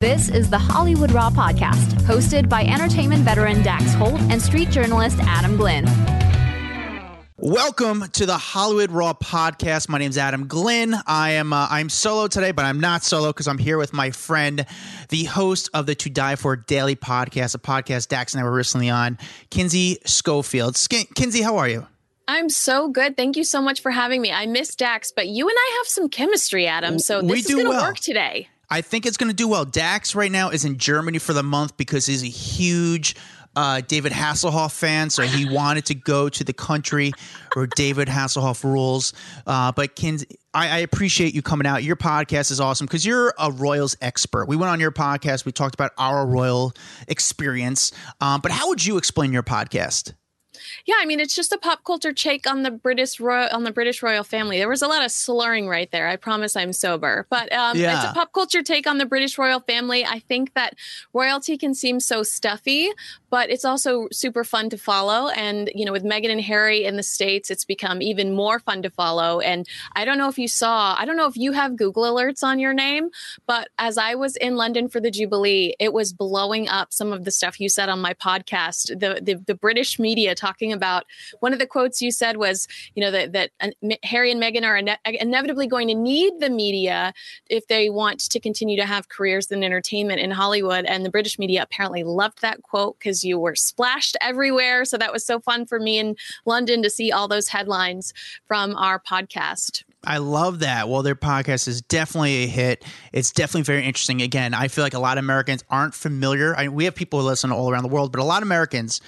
This 0.00 0.30
is 0.30 0.48
the 0.48 0.56
Hollywood 0.58 1.12
Raw 1.12 1.28
podcast, 1.28 1.92
hosted 2.04 2.48
by 2.48 2.64
entertainment 2.64 3.22
veteran 3.22 3.62
Dax 3.62 3.92
Holt 3.92 4.18
and 4.30 4.40
street 4.40 4.70
journalist 4.70 5.18
Adam 5.20 5.58
Glynn. 5.58 5.84
Welcome 7.36 8.08
to 8.12 8.24
the 8.24 8.38
Hollywood 8.38 8.90
Raw 8.92 9.12
podcast. 9.12 9.90
My 9.90 9.98
name 9.98 10.08
is 10.08 10.16
Adam 10.16 10.46
Glynn. 10.48 10.94
I 11.06 11.32
am 11.32 11.52
uh, 11.52 11.66
I'm 11.68 11.90
solo 11.90 12.28
today, 12.28 12.50
but 12.52 12.64
I'm 12.64 12.80
not 12.80 13.04
solo 13.04 13.28
because 13.28 13.46
I'm 13.46 13.58
here 13.58 13.76
with 13.76 13.92
my 13.92 14.10
friend, 14.10 14.64
the 15.10 15.24
host 15.24 15.68
of 15.74 15.84
the 15.84 15.94
To 15.96 16.08
Die 16.08 16.36
For 16.36 16.56
Daily 16.56 16.96
podcast, 16.96 17.54
a 17.54 17.58
podcast 17.58 18.08
Dax 18.08 18.32
and 18.32 18.40
I 18.40 18.44
were 18.44 18.52
recently 18.56 18.88
on, 18.88 19.18
Kinsey 19.50 19.98
Schofield. 20.06 20.78
Sk- 20.78 21.14
Kinsey, 21.14 21.42
how 21.42 21.58
are 21.58 21.68
you? 21.68 21.86
I'm 22.26 22.48
so 22.48 22.88
good. 22.88 23.18
Thank 23.18 23.36
you 23.36 23.44
so 23.44 23.60
much 23.60 23.82
for 23.82 23.90
having 23.90 24.22
me. 24.22 24.32
I 24.32 24.46
miss 24.46 24.74
Dax, 24.76 25.12
but 25.12 25.28
you 25.28 25.46
and 25.46 25.56
I 25.58 25.76
have 25.76 25.88
some 25.88 26.08
chemistry, 26.08 26.66
Adam. 26.66 26.98
So 26.98 27.20
this 27.20 27.30
We 27.30 27.38
is 27.40 27.46
going 27.48 27.64
to 27.64 27.68
well. 27.68 27.84
work 27.84 27.98
today. 27.98 28.48
I 28.70 28.82
think 28.82 29.06
it's 29.06 29.16
going 29.16 29.30
to 29.30 29.36
do 29.36 29.48
well. 29.48 29.64
Dax 29.64 30.14
right 30.14 30.30
now 30.30 30.50
is 30.50 30.64
in 30.64 30.78
Germany 30.78 31.18
for 31.18 31.32
the 31.32 31.42
month 31.42 31.76
because 31.76 32.06
he's 32.06 32.22
a 32.22 32.26
huge 32.26 33.16
uh, 33.56 33.80
David 33.80 34.12
Hasselhoff 34.12 34.72
fan, 34.72 35.10
so 35.10 35.22
he 35.22 35.44
wanted 35.52 35.86
to 35.86 35.94
go 35.94 36.28
to 36.28 36.44
the 36.44 36.52
country 36.52 37.12
where 37.54 37.66
David 37.66 38.08
Hasselhoff 38.08 38.62
rules. 38.62 39.12
Uh, 39.46 39.72
but 39.72 39.96
Kinsey, 39.96 40.38
I, 40.54 40.68
I 40.68 40.78
appreciate 40.78 41.34
you 41.34 41.42
coming 41.42 41.66
out. 41.66 41.82
Your 41.82 41.96
podcast 41.96 42.50
is 42.50 42.60
awesome 42.60 42.86
because 42.86 43.04
you're 43.04 43.34
a 43.38 43.50
Royals 43.50 43.96
expert. 44.00 44.46
We 44.46 44.56
went 44.56 44.70
on 44.70 44.80
your 44.80 44.92
podcast. 44.92 45.44
We 45.44 45.52
talked 45.52 45.74
about 45.74 45.92
our 45.98 46.26
Royal 46.26 46.72
experience. 47.08 47.92
Um, 48.20 48.40
but 48.40 48.52
how 48.52 48.68
would 48.68 48.84
you 48.84 48.96
explain 48.98 49.32
your 49.32 49.42
podcast? 49.42 50.14
Yeah, 50.86 50.96
I 51.00 51.06
mean 51.06 51.20
it's 51.20 51.34
just 51.34 51.52
a 51.52 51.58
pop 51.58 51.84
culture 51.84 52.12
take 52.12 52.48
on 52.48 52.62
the 52.62 52.70
British 52.70 53.20
royal 53.20 53.48
on 53.52 53.64
the 53.64 53.72
British 53.72 54.02
royal 54.02 54.24
family. 54.24 54.58
There 54.58 54.68
was 54.68 54.82
a 54.82 54.88
lot 54.88 55.04
of 55.04 55.10
slurring 55.10 55.68
right 55.68 55.90
there. 55.90 56.08
I 56.08 56.16
promise 56.16 56.56
I'm 56.56 56.72
sober, 56.72 57.26
but 57.30 57.52
um, 57.52 57.76
Yeah. 57.76 57.96
it's 58.02 58.10
a 58.10 58.14
pop 58.14 58.32
culture 58.32 58.62
take 58.62 58.86
on 58.86 58.98
the 58.98 59.06
British 59.06 59.38
royal 59.38 59.60
family. 59.60 60.04
I 60.04 60.18
think 60.20 60.54
that 60.54 60.74
royalty 61.12 61.56
can 61.56 61.74
seem 61.74 62.00
so 62.00 62.22
stuffy, 62.22 62.90
but 63.30 63.50
it's 63.50 63.64
also 63.64 64.08
super 64.12 64.44
fun 64.44 64.70
to 64.70 64.78
follow. 64.78 65.28
And 65.28 65.70
you 65.74 65.84
know, 65.84 65.92
with 65.92 66.04
Meghan 66.04 66.30
and 66.30 66.40
Harry 66.40 66.84
in 66.84 66.96
the 66.96 67.02
states, 67.02 67.50
it's 67.50 67.64
become 67.64 68.02
even 68.02 68.34
more 68.34 68.58
fun 68.58 68.82
to 68.82 68.90
follow. 68.90 69.40
And 69.40 69.66
I 69.94 70.04
don't 70.04 70.18
know 70.18 70.28
if 70.28 70.38
you 70.38 70.48
saw, 70.48 70.94
I 70.98 71.04
don't 71.04 71.16
know 71.16 71.26
if 71.26 71.36
you 71.36 71.52
have 71.52 71.76
Google 71.76 72.04
alerts 72.04 72.42
on 72.42 72.58
your 72.58 72.72
name, 72.72 73.10
but 73.46 73.68
as 73.78 73.98
I 73.98 74.14
was 74.14 74.36
in 74.36 74.56
London 74.56 74.88
for 74.88 75.00
the 75.00 75.10
Jubilee, 75.10 75.74
it 75.78 75.92
was 75.92 76.12
blowing 76.12 76.68
up 76.68 76.92
some 76.92 77.12
of 77.12 77.24
the 77.24 77.30
stuff 77.30 77.60
you 77.60 77.68
said 77.68 77.88
on 77.88 78.00
my 78.00 78.14
podcast. 78.14 78.88
The 78.98 79.20
the, 79.22 79.34
the 79.34 79.54
British 79.54 79.98
media 79.98 80.34
talking 80.50 80.72
about 80.72 81.04
one 81.40 81.52
of 81.52 81.58
the 81.58 81.66
quotes 81.66 82.02
you 82.02 82.10
said 82.10 82.36
was, 82.36 82.66
you 82.94 83.02
know, 83.02 83.10
that 83.10 83.32
that 83.32 83.50
Harry 84.02 84.32
and 84.32 84.42
Meghan 84.42 84.64
are 84.64 84.76
ine- 84.76 84.98
inevitably 85.04 85.66
going 85.66 85.88
to 85.88 85.94
need 85.94 86.40
the 86.40 86.50
media 86.50 87.12
if 87.48 87.66
they 87.68 87.90
want 87.90 88.20
to 88.20 88.40
continue 88.40 88.76
to 88.76 88.86
have 88.86 89.08
careers 89.08 89.50
in 89.50 89.62
entertainment 89.62 90.20
in 90.20 90.30
Hollywood. 90.30 90.84
And 90.84 91.04
the 91.04 91.10
British 91.10 91.38
media 91.38 91.62
apparently 91.62 92.02
loved 92.02 92.42
that 92.42 92.62
quote 92.62 92.98
because 92.98 93.22
you 93.24 93.38
were 93.38 93.54
splashed 93.54 94.16
everywhere. 94.20 94.84
So 94.84 94.98
that 94.98 95.12
was 95.12 95.24
so 95.24 95.40
fun 95.40 95.66
for 95.66 95.78
me 95.78 95.98
in 95.98 96.16
London 96.44 96.82
to 96.82 96.90
see 96.90 97.12
all 97.12 97.28
those 97.28 97.48
headlines 97.48 98.12
from 98.46 98.74
our 98.76 99.00
podcast. 99.00 99.84
I 100.04 100.16
love 100.16 100.60
that. 100.60 100.88
Well, 100.88 101.02
their 101.02 101.14
podcast 101.14 101.68
is 101.68 101.82
definitely 101.82 102.44
a 102.44 102.46
hit. 102.46 102.84
It's 103.12 103.30
definitely 103.32 103.62
very 103.62 103.84
interesting. 103.84 104.22
Again, 104.22 104.54
I 104.54 104.68
feel 104.68 104.82
like 104.82 104.94
a 104.94 104.98
lot 104.98 105.18
of 105.18 105.24
Americans 105.24 105.62
aren't 105.68 105.94
familiar. 105.94 106.56
I, 106.56 106.68
we 106.68 106.86
have 106.86 106.94
people 106.94 107.20
who 107.20 107.26
listen 107.26 107.52
all 107.52 107.70
around 107.70 107.82
the 107.82 107.90
world, 107.90 108.10
but 108.10 108.20
a 108.20 108.24
lot 108.24 108.42
of 108.42 108.48
Americans, 108.48 109.02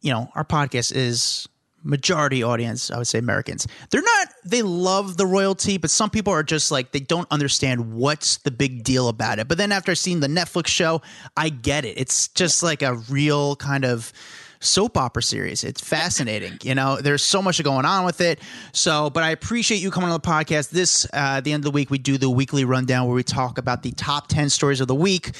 you 0.00 0.12
know, 0.12 0.28
our 0.34 0.44
podcast 0.44 0.94
is 0.94 1.48
majority 1.82 2.42
audience. 2.42 2.90
I 2.90 2.98
would 2.98 3.06
say 3.06 3.18
Americans. 3.18 3.66
They're 3.90 4.02
not. 4.02 4.28
They 4.44 4.62
love 4.62 5.16
the 5.16 5.26
royalty, 5.26 5.78
but 5.78 5.90
some 5.90 6.10
people 6.10 6.32
are 6.32 6.42
just 6.42 6.70
like 6.70 6.92
they 6.92 7.00
don't 7.00 7.28
understand 7.30 7.94
what's 7.94 8.38
the 8.38 8.50
big 8.50 8.84
deal 8.84 9.08
about 9.08 9.38
it. 9.38 9.48
But 9.48 9.58
then 9.58 9.72
after 9.72 9.94
seeing 9.94 10.20
the 10.20 10.26
Netflix 10.26 10.66
show, 10.68 11.02
I 11.36 11.48
get 11.48 11.84
it. 11.84 11.98
It's 11.98 12.28
just 12.28 12.62
like 12.62 12.82
a 12.82 12.94
real 13.08 13.56
kind 13.56 13.84
of 13.84 14.12
soap 14.60 14.96
opera 14.96 15.22
series. 15.22 15.64
It's 15.64 15.80
fascinating. 15.80 16.58
You 16.62 16.74
know, 16.74 16.96
there's 16.96 17.22
so 17.22 17.42
much 17.42 17.62
going 17.62 17.84
on 17.84 18.04
with 18.04 18.20
it. 18.20 18.40
So, 18.72 19.10
but 19.10 19.22
I 19.22 19.30
appreciate 19.30 19.78
you 19.78 19.90
coming 19.90 20.10
on 20.10 20.20
the 20.20 20.26
podcast. 20.26 20.70
This, 20.70 21.04
uh, 21.06 21.38
at 21.38 21.44
the 21.44 21.52
end 21.52 21.60
of 21.60 21.64
the 21.64 21.74
week, 21.74 21.90
we 21.90 21.98
do 21.98 22.18
the 22.18 22.30
weekly 22.30 22.64
rundown 22.64 23.06
where 23.06 23.14
we 23.14 23.22
talk 23.22 23.58
about 23.58 23.82
the 23.82 23.92
top 23.92 24.28
10 24.28 24.48
stories 24.50 24.80
of 24.80 24.88
the 24.88 24.94
week. 24.94 25.32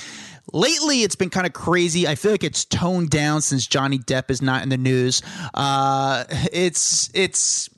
Lately, 0.52 1.02
it's 1.02 1.16
been 1.16 1.30
kind 1.30 1.46
of 1.46 1.52
crazy. 1.52 2.06
I 2.06 2.14
feel 2.14 2.30
like 2.30 2.44
it's 2.44 2.64
toned 2.64 3.10
down 3.10 3.42
since 3.42 3.66
Johnny 3.66 3.98
Depp 3.98 4.30
is 4.30 4.40
not 4.40 4.62
in 4.62 4.68
the 4.68 4.76
news. 4.76 5.22
Uh, 5.54 6.24
it's, 6.52 7.10
it's, 7.14 7.68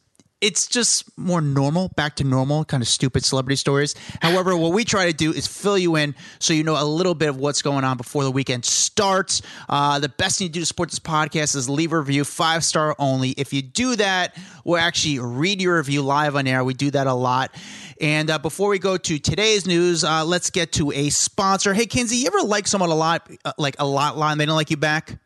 it's 0.41 0.69
just 0.69 1.17
more 1.19 1.41
normal, 1.41 1.89
back 1.97 2.17
to 2.17 2.25
normal, 2.25 2.65
kind 2.65 2.83
of 2.83 2.89
stupid 2.89 3.25
celebrity 3.25 3.57
stories. 3.57 3.95
However, 4.23 4.57
what 4.57 4.73
we 4.73 4.85
try 4.85 5.07
to 5.07 5.13
do 5.13 5.33
is 5.33 5.47
fill 5.47 5.77
you 5.77 5.97
in 5.97 6.15
so 6.39 6.53
you 6.53 6.63
know 6.63 6.81
a 6.81 6.85
little 6.85 7.15
bit 7.15 7.29
of 7.29 7.39
what's 7.39 7.61
going 7.61 7.85
on 7.85 7.97
before 7.97 8.23
the 8.23 8.31
weekend 8.31 8.65
starts. 8.65 9.43
Uh, 9.69 9.99
the 9.99 10.09
best 10.09 10.39
thing 10.39 10.49
to 10.49 10.53
do 10.53 10.61
to 10.61 10.67
support 10.67 10.91
this 10.91 11.01
podcast 11.01 11.57
is 11.57 11.69
leave 11.69 11.93
a 11.93 11.99
review, 11.99 12.25
five 12.25 12.65
star 12.65 12.95
only. 12.99 13.31
If 13.31 13.53
you 13.53 13.63
do 13.63 13.97
that, 13.97 14.37
we'll 14.65 14.79
actually 14.79 15.19
read 15.19 15.61
your 15.61 15.77
review 15.77 16.03
live 16.03 16.37
on 16.37 16.47
air. 16.47 16.63
We 16.63 16.75
do 16.75 16.91
that 16.93 17.07
a 17.07 17.15
lot. 17.15 17.55
And 18.01 18.31
uh, 18.31 18.39
before 18.39 18.69
we 18.69 18.79
go 18.79 18.97
to 18.97 19.19
today's 19.19 19.67
news, 19.67 20.05
uh, 20.05 20.25
let's 20.25 20.51
get 20.51 20.73
to 20.73 20.93
a 20.93 21.11
sponsor. 21.11 21.75
Hey, 21.75 21.87
Kinsey, 21.87 22.17
you 22.17 22.29
ever 22.29 22.43
like 22.43 22.69
someone 22.69 22.91
a 22.91 22.95
lot, 22.95 23.29
uh, 23.45 23.53
like 23.59 23.75
a 23.81 23.87
lot, 23.87 24.17
and 24.17 24.41
they 24.41 24.47
don't 24.47 24.55
like 24.55 24.71
you 24.71 24.77
back? 24.77 25.19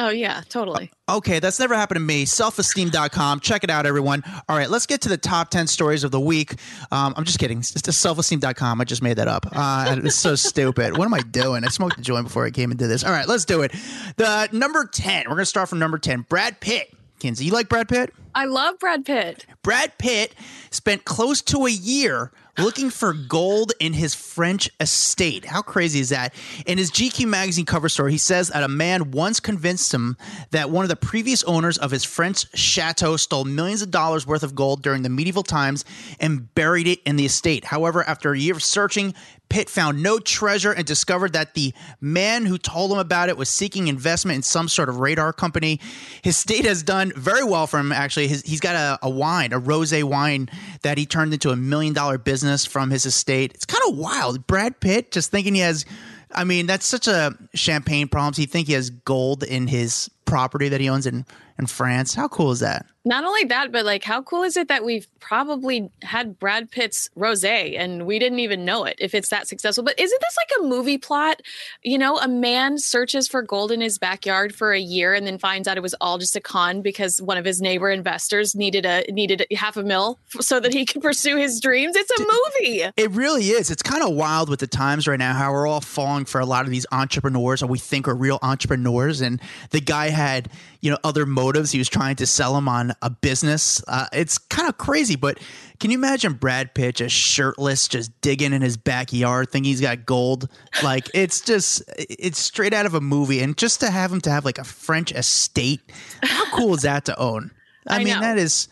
Oh 0.00 0.08
yeah, 0.08 0.40
totally. 0.48 0.90
Okay, 1.10 1.40
that's 1.40 1.60
never 1.60 1.74
happened 1.74 1.96
to 1.96 2.00
me. 2.00 2.24
Selfesteem.com. 2.24 3.40
Check 3.40 3.64
it 3.64 3.68
out, 3.68 3.84
everyone. 3.84 4.22
All 4.48 4.56
right, 4.56 4.70
let's 4.70 4.86
get 4.86 5.02
to 5.02 5.10
the 5.10 5.18
top 5.18 5.50
10 5.50 5.66
stories 5.66 6.04
of 6.04 6.10
the 6.10 6.18
week. 6.18 6.54
Um, 6.90 7.12
I'm 7.18 7.24
just 7.24 7.38
kidding. 7.38 7.58
It's 7.58 7.70
just 7.72 8.02
selfesteem.com. 8.02 8.80
I 8.80 8.84
just 8.84 9.02
made 9.02 9.18
that 9.18 9.28
up. 9.28 9.44
Uh, 9.52 10.00
it's 10.02 10.16
so 10.16 10.36
stupid. 10.36 10.96
What 10.96 11.04
am 11.04 11.12
I 11.12 11.20
doing? 11.20 11.64
I 11.64 11.68
smoked 11.68 11.98
a 11.98 12.00
joint 12.00 12.24
before 12.24 12.46
I 12.46 12.50
came 12.50 12.70
into 12.70 12.86
this. 12.86 13.04
All 13.04 13.12
right, 13.12 13.28
let's 13.28 13.44
do 13.44 13.60
it. 13.60 13.72
The 14.16 14.48
number 14.52 14.86
10. 14.86 15.24
We're 15.26 15.34
going 15.34 15.40
to 15.40 15.46
start 15.46 15.68
from 15.68 15.78
number 15.78 15.98
10. 15.98 16.22
Brad 16.30 16.60
Pitt. 16.60 16.94
Kinsey, 17.18 17.44
you 17.44 17.52
like 17.52 17.68
Brad 17.68 17.86
Pitt? 17.86 18.14
I 18.34 18.46
love 18.46 18.78
Brad 18.78 19.04
Pitt. 19.04 19.44
Brad 19.62 19.98
Pitt 19.98 20.34
spent 20.70 21.04
close 21.04 21.42
to 21.42 21.66
a 21.66 21.70
year 21.70 22.32
looking 22.58 22.90
for 22.90 23.12
gold 23.12 23.72
in 23.80 23.92
his 23.92 24.14
French 24.14 24.70
estate. 24.80 25.44
How 25.44 25.62
crazy 25.62 26.00
is 26.00 26.10
that? 26.10 26.34
In 26.66 26.78
his 26.78 26.90
GQ 26.90 27.26
magazine 27.26 27.66
cover 27.66 27.88
story, 27.88 28.12
he 28.12 28.18
says 28.18 28.48
that 28.48 28.62
a 28.62 28.68
man 28.68 29.10
once 29.10 29.40
convinced 29.40 29.92
him 29.92 30.16
that 30.50 30.70
one 30.70 30.84
of 30.84 30.88
the 30.88 30.96
previous 30.96 31.42
owners 31.44 31.78
of 31.78 31.90
his 31.90 32.04
French 32.04 32.46
chateau 32.56 33.16
stole 33.16 33.44
millions 33.44 33.82
of 33.82 33.90
dollars 33.90 34.26
worth 34.26 34.42
of 34.42 34.54
gold 34.54 34.82
during 34.82 35.02
the 35.02 35.08
medieval 35.08 35.42
times 35.42 35.84
and 36.18 36.54
buried 36.54 36.86
it 36.86 37.00
in 37.04 37.16
the 37.16 37.26
estate. 37.26 37.64
However, 37.64 38.02
after 38.04 38.32
a 38.32 38.38
year 38.38 38.54
of 38.54 38.62
searching, 38.62 39.14
Pitt 39.50 39.68
found 39.68 40.02
no 40.02 40.18
treasure 40.18 40.72
and 40.72 40.86
discovered 40.86 41.34
that 41.34 41.54
the 41.54 41.74
man 42.00 42.46
who 42.46 42.56
told 42.56 42.92
him 42.92 42.98
about 42.98 43.28
it 43.28 43.36
was 43.36 43.50
seeking 43.50 43.88
investment 43.88 44.36
in 44.36 44.42
some 44.42 44.68
sort 44.68 44.88
of 44.88 45.00
radar 45.00 45.32
company. 45.32 45.80
His 46.22 46.36
state 46.36 46.64
has 46.64 46.82
done 46.82 47.12
very 47.16 47.44
well 47.44 47.66
for 47.66 47.78
him, 47.78 47.92
actually. 47.92 48.28
His, 48.28 48.42
he's 48.42 48.60
got 48.60 48.76
a, 48.76 48.98
a 49.02 49.10
wine, 49.10 49.52
a 49.52 49.58
rose 49.58 49.92
wine, 49.92 50.48
that 50.82 50.96
he 50.96 51.04
turned 51.04 51.34
into 51.34 51.50
a 51.50 51.56
million 51.56 51.92
dollar 51.92 52.16
business 52.16 52.64
from 52.64 52.90
his 52.90 53.04
estate. 53.04 53.52
It's 53.54 53.66
kind 53.66 53.82
of 53.88 53.98
wild. 53.98 54.46
Brad 54.46 54.80
Pitt 54.80 55.10
just 55.10 55.30
thinking 55.30 55.54
he 55.54 55.60
has. 55.60 55.84
I 56.32 56.44
mean, 56.44 56.66
that's 56.66 56.86
such 56.86 57.08
a 57.08 57.36
champagne 57.54 58.06
problem. 58.06 58.34
He 58.34 58.46
think 58.46 58.68
he 58.68 58.74
has 58.74 58.90
gold 58.90 59.42
in 59.42 59.66
his 59.66 60.08
property 60.26 60.68
that 60.68 60.80
he 60.80 60.88
owns 60.88 61.06
in, 61.06 61.26
in 61.60 61.66
France. 61.66 62.14
How 62.14 62.26
cool 62.26 62.50
is 62.50 62.60
that? 62.60 62.86
Not 63.04 63.24
only 63.24 63.44
that, 63.44 63.72
but 63.72 63.86
like, 63.86 64.04
how 64.04 64.20
cool 64.20 64.42
is 64.42 64.58
it 64.58 64.68
that 64.68 64.84
we've 64.84 65.06
probably 65.20 65.90
had 66.02 66.38
Brad 66.38 66.70
Pitt's 66.70 67.08
rose 67.14 67.42
and 67.44 68.04
we 68.04 68.18
didn't 68.18 68.40
even 68.40 68.66
know 68.66 68.84
it 68.84 68.96
if 68.98 69.14
it's 69.14 69.30
that 69.30 69.48
successful? 69.48 69.82
But 69.82 69.98
isn't 69.98 70.20
this 70.20 70.36
like 70.36 70.60
a 70.60 70.68
movie 70.68 70.98
plot? 70.98 71.40
You 71.82 71.96
know, 71.96 72.18
a 72.18 72.28
man 72.28 72.76
searches 72.76 73.26
for 73.26 73.40
gold 73.40 73.72
in 73.72 73.80
his 73.80 73.98
backyard 73.98 74.54
for 74.54 74.72
a 74.72 74.80
year 74.80 75.14
and 75.14 75.26
then 75.26 75.38
finds 75.38 75.66
out 75.66 75.78
it 75.78 75.82
was 75.82 75.94
all 76.00 76.18
just 76.18 76.36
a 76.36 76.40
con 76.40 76.82
because 76.82 77.22
one 77.22 77.38
of 77.38 77.44
his 77.46 77.62
neighbor 77.62 77.90
investors 77.90 78.54
needed 78.54 78.84
a 78.84 79.04
needed 79.10 79.46
half 79.56 79.78
a 79.78 79.82
mil 79.82 80.18
f- 80.34 80.42
so 80.44 80.60
that 80.60 80.74
he 80.74 80.84
could 80.84 81.00
pursue 81.00 81.36
his 81.36 81.58
dreams. 81.58 81.96
It's 81.96 82.10
a 82.10 82.20
movie. 82.20 82.82
It 82.98 83.10
really 83.12 83.44
is. 83.48 83.70
It's 83.70 83.82
kind 83.82 84.02
of 84.02 84.10
wild 84.10 84.50
with 84.50 84.60
the 84.60 84.66
times 84.66 85.08
right 85.08 85.18
now 85.18 85.32
how 85.32 85.52
we're 85.52 85.66
all 85.66 85.80
falling 85.80 86.26
for 86.26 86.38
a 86.38 86.46
lot 86.46 86.66
of 86.66 86.70
these 86.70 86.84
entrepreneurs 86.92 87.62
and 87.62 87.70
we 87.70 87.78
think 87.78 88.08
are 88.08 88.14
real 88.14 88.38
entrepreneurs. 88.42 89.22
And 89.22 89.40
the 89.70 89.80
guy 89.80 90.10
had, 90.10 90.50
you 90.80 90.90
know, 90.90 90.98
other 91.04 91.26
motives. 91.26 91.70
He 91.70 91.78
was 91.78 91.88
trying 91.88 92.16
to 92.16 92.26
sell 92.26 92.56
him 92.56 92.68
on 92.68 92.92
a 93.02 93.10
business. 93.10 93.82
Uh, 93.86 94.06
it's 94.12 94.38
kind 94.38 94.68
of 94.68 94.78
crazy, 94.78 95.16
but 95.16 95.38
can 95.78 95.90
you 95.90 95.98
imagine 95.98 96.34
Brad 96.34 96.74
Pitt 96.74 96.96
just 96.96 97.14
shirtless, 97.14 97.88
just 97.88 98.18
digging 98.20 98.52
in 98.52 98.62
his 98.62 98.76
backyard, 98.76 99.50
thinking 99.50 99.70
he's 99.70 99.80
got 99.80 100.06
gold? 100.06 100.48
Like 100.82 101.08
it's 101.14 101.40
just 101.40 101.82
it's 101.96 102.38
straight 102.38 102.74
out 102.74 102.86
of 102.86 102.94
a 102.94 103.00
movie, 103.00 103.40
and 103.40 103.56
just 103.56 103.80
to 103.80 103.90
have 103.90 104.12
him 104.12 104.20
to 104.22 104.30
have 104.30 104.44
like 104.44 104.58
a 104.58 104.64
French 104.64 105.12
estate, 105.12 105.80
how 106.22 106.56
cool 106.56 106.74
is 106.74 106.82
that 106.82 107.04
to 107.06 107.18
own? 107.18 107.50
I, 107.86 107.96
I 107.96 107.98
mean, 108.04 108.14
know. 108.14 108.20
that 108.20 108.38
is. 108.38 108.68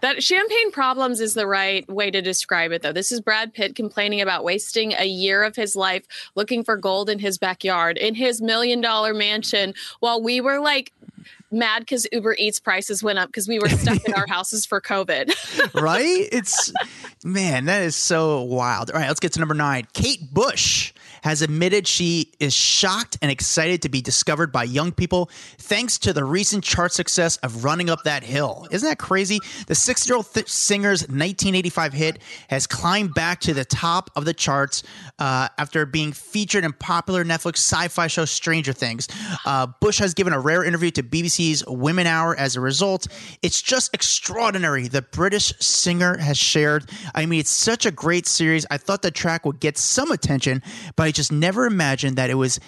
That 0.00 0.22
champagne 0.22 0.70
problems 0.70 1.20
is 1.20 1.34
the 1.34 1.48
right 1.48 1.88
way 1.88 2.12
to 2.12 2.22
describe 2.22 2.70
it, 2.70 2.82
though. 2.82 2.92
This 2.92 3.10
is 3.10 3.20
Brad 3.20 3.52
Pitt 3.52 3.74
complaining 3.74 4.20
about 4.20 4.44
wasting 4.44 4.92
a 4.92 5.06
year 5.06 5.42
of 5.42 5.56
his 5.56 5.74
life 5.74 6.04
looking 6.36 6.62
for 6.62 6.76
gold 6.76 7.10
in 7.10 7.18
his 7.18 7.36
backyard, 7.36 7.98
in 7.98 8.14
his 8.14 8.40
million 8.40 8.80
dollar 8.80 9.12
mansion, 9.12 9.74
while 9.98 10.22
we 10.22 10.40
were 10.40 10.60
like 10.60 10.92
mad 11.50 11.80
because 11.80 12.06
Uber 12.12 12.36
Eats 12.38 12.60
prices 12.60 13.02
went 13.02 13.18
up 13.18 13.28
because 13.28 13.48
we 13.48 13.58
were 13.58 13.68
stuck 13.68 14.04
in 14.04 14.14
our 14.14 14.26
houses 14.28 14.66
for 14.66 14.80
COVID. 14.80 15.32
right? 15.80 16.28
It's 16.32 16.72
man, 17.24 17.66
that 17.66 17.82
is 17.82 17.96
so 17.96 18.42
wild. 18.42 18.90
All 18.90 18.98
right, 18.98 19.08
let's 19.08 19.20
get 19.20 19.32
to 19.32 19.38
number 19.40 19.54
nine. 19.54 19.86
Kate 19.92 20.32
Bush 20.32 20.92
has 21.22 21.42
admitted 21.42 21.86
she 21.86 22.32
is 22.40 22.54
shocked 22.54 23.18
and 23.22 23.30
excited 23.30 23.82
to 23.82 23.88
be 23.88 24.00
discovered 24.00 24.50
by 24.52 24.64
young 24.64 24.92
people 24.92 25.30
thanks 25.58 25.98
to 25.98 26.12
the 26.12 26.24
recent 26.24 26.64
chart 26.64 26.92
success 26.92 27.36
of 27.38 27.64
Running 27.64 27.90
Up 27.90 28.04
That 28.04 28.22
Hill. 28.22 28.66
Isn't 28.70 28.88
that 28.88 28.98
crazy? 28.98 29.38
The 29.66 29.74
six 29.74 30.08
year 30.08 30.16
old 30.16 30.32
th- 30.32 30.48
singer's 30.48 31.02
1985 31.02 31.92
hit 31.92 32.18
has 32.48 32.66
climbed 32.66 33.14
back 33.14 33.40
to 33.40 33.54
the 33.54 33.64
top 33.64 34.10
of 34.16 34.24
the 34.24 34.34
charts 34.34 34.82
uh, 35.18 35.48
after 35.58 35.84
being 35.86 36.12
featured 36.12 36.64
in 36.64 36.72
popular 36.72 37.24
Netflix 37.24 37.56
sci 37.56 37.88
fi 37.88 38.06
show 38.06 38.24
Stranger 38.24 38.72
Things. 38.72 39.08
Uh, 39.44 39.66
Bush 39.80 39.98
has 39.98 40.14
given 40.14 40.32
a 40.32 40.40
rare 40.40 40.64
interview 40.64 40.90
to 40.92 41.02
BBC's 41.02 41.66
Woman's 41.66 42.08
Hour 42.08 42.36
as 42.36 42.56
a 42.56 42.60
result. 42.60 43.08
It's 43.42 43.60
just 43.60 43.92
extraordinary. 43.94 44.88
The 44.88 45.02
British 45.02 45.52
singer 45.58 46.16
has 46.16 46.38
shared. 46.38 46.88
I 47.14 47.26
mean, 47.26 47.40
it's 47.40 47.50
such 47.50 47.86
a 47.86 47.90
great 47.90 48.26
series. 48.26 48.66
I 48.70 48.78
thought 48.78 49.02
the 49.02 49.10
track 49.10 49.44
would 49.44 49.60
get 49.60 49.78
some 49.78 50.10
attention, 50.10 50.62
but 50.96 51.04
I 51.04 51.10
just 51.18 51.32
never 51.32 51.66
imagined 51.66 52.16
that 52.16 52.30
it 52.30 52.34
was 52.34 52.60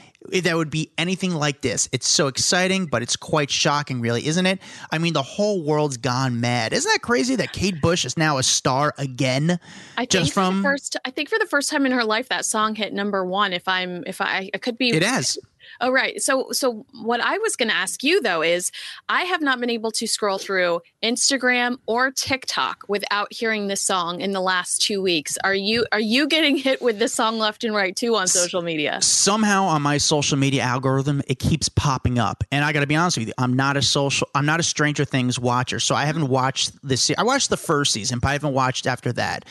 that 0.43 0.57
would 0.57 0.71
be 0.71 0.91
anything 0.99 1.35
like 1.35 1.63
this. 1.63 1.89
It's 1.93 2.07
so 2.07 2.27
exciting, 2.27 2.87
but 2.87 3.01
it's 3.01 3.17
quite 3.17 3.51
shocking, 3.51 4.01
really, 4.01 4.27
isn't 4.27 4.45
it? 4.45 4.59
I 4.91 4.99
mean, 4.99 5.15
the 5.15 5.23
whole 5.23 5.63
world's 5.63 5.97
gone 5.97 6.41
mad. 6.41 6.73
Isn't 6.73 6.91
that 6.91 7.01
crazy 7.01 7.37
that 7.37 7.53
Kate 7.53 7.81
Bush 7.81 8.05
is 8.05 8.19
now 8.19 8.37
a 8.37 8.43
star 8.43 8.93
again? 8.99 9.59
I 9.97 10.05
just 10.05 10.25
think 10.25 10.35
from 10.35 10.57
the 10.59 10.63
first, 10.63 10.97
I 11.05 11.11
think 11.11 11.31
for 11.31 11.39
the 11.39 11.47
first 11.47 11.71
time 11.71 11.87
in 11.87 11.93
her 11.93 12.05
life, 12.05 12.29
that 12.29 12.45
song 12.45 12.75
hit 12.75 12.93
number 12.93 13.25
one. 13.25 13.53
If 13.53 13.67
I'm, 13.67 14.05
if 14.07 14.21
I, 14.21 14.51
I 14.53 14.59
could 14.59 14.77
be, 14.77 14.91
it 14.91 15.03
has. 15.03 15.39
Oh, 15.81 15.91
right. 15.91 16.21
So, 16.21 16.51
so 16.53 16.85
what 17.03 17.21
I 17.21 17.39
was 17.39 17.57
going 17.57 17.69
to 17.69 17.75
ask 17.75 18.03
you 18.03 18.21
though 18.21 18.43
is, 18.43 18.71
I 19.09 19.23
have 19.23 19.41
not 19.41 19.61
been 19.61 19.71
able 19.71 19.91
to 19.93 20.07
scroll 20.07 20.39
through 20.39 20.81
Instagram 21.03 21.79
or 21.87 22.11
TikTok 22.11 22.85
without 22.89 23.33
hearing 23.33 23.69
this 23.69 23.81
song 23.81 24.21
in 24.21 24.33
the 24.33 24.41
last 24.41 24.83
two 24.83 25.01
weeks. 25.01 25.39
Are 25.43 25.55
you 25.55 25.87
are 25.93 26.01
you 26.01 26.27
getting 26.29 26.57
hit 26.57 26.83
with 26.83 26.99
this 26.99 27.15
song 27.15 27.39
left 27.39 27.65
and 27.65 27.75
right 27.75 27.97
too 27.97 28.17
on 28.17 28.27
social 28.27 28.63
media? 28.63 29.01
Somehow 29.01 29.65
on 29.65 29.83
my 29.83 29.99
social 29.99 30.37
media 30.37 30.63
algorithm, 30.63 31.23
it 31.27 31.39
keeps 31.39 31.69
popping 31.69 32.19
up, 32.19 32.45
and 32.53 32.65
I 32.65 32.73
got 32.73 32.81
to 32.81 32.87
be 32.87 32.97
honest 32.97 33.19
with 33.19 33.29
you, 33.29 33.35
I'm 33.39 33.55
not 33.55 33.77
a 33.77 33.83
social, 33.83 34.29
I'm 34.35 34.47
not 34.47 34.61
a 34.61 34.63
Stranger 34.63 35.05
Things 35.05 35.39
watcher, 35.39 35.81
so 35.81 35.95
I 35.95 36.05
haven't 36.05 36.29
watched 36.29 36.73
this. 36.87 37.11
I 37.17 37.23
watched 37.23 37.51
the 37.51 37.57
first 37.57 37.93
season, 37.93 38.19
but 38.19 38.29
I 38.29 38.33
haven't 38.33 38.55
watched 38.55 38.87
after 38.87 39.13
that. 39.15 39.45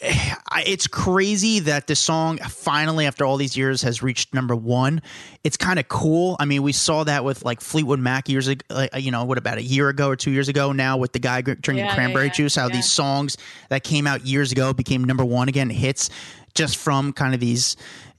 It's 0.00 0.86
crazy 0.86 1.60
that 1.60 1.86
the 1.86 1.96
song 1.96 2.38
finally 2.38 3.06
after 3.06 3.24
all 3.24 3.36
these 3.36 3.56
years 3.56 3.82
has 3.82 4.02
reached 4.02 4.34
number 4.34 4.54
one. 4.54 5.00
It's 5.44 5.56
kind 5.56 5.78
of 5.78 5.88
cool. 5.88 6.36
I 6.38 6.44
mean 6.44 6.62
we 6.62 6.72
saw 6.72 7.04
that 7.04 7.24
with 7.24 7.44
like 7.44 7.60
fleetwood 7.60 7.98
mac 7.98 8.28
years 8.28 8.48
ago 8.48 8.64
like, 8.70 8.90
you 8.96 9.10
know 9.10 9.24
what 9.24 9.38
about 9.38 9.58
a 9.58 9.62
year 9.62 9.88
ago 9.88 10.08
or 10.08 10.16
two 10.16 10.30
years 10.30 10.48
ago 10.48 10.72
now 10.72 10.96
with 10.96 11.12
the 11.12 11.18
guy 11.18 11.40
drinking 11.40 11.76
Yeah, 11.78 11.86
yeah, 11.86 11.94
cranberry 11.94 12.26
yeah, 12.26 12.32
juice 12.32 12.54
how 12.56 12.66
yeah. 12.66 12.74
these 12.74 12.90
songs 12.90 13.36
that 13.68 13.84
came 13.84 14.06
out 14.06 14.26
years 14.26 14.52
ago 14.52 14.72
became 14.72 15.02
number 15.04 15.24
one 15.24 15.48
again. 15.48 15.70
Hits 15.70 16.10
just 16.54 16.76
from 16.76 17.12
kind 17.12 17.34
of 17.34 17.40
these 17.40 17.76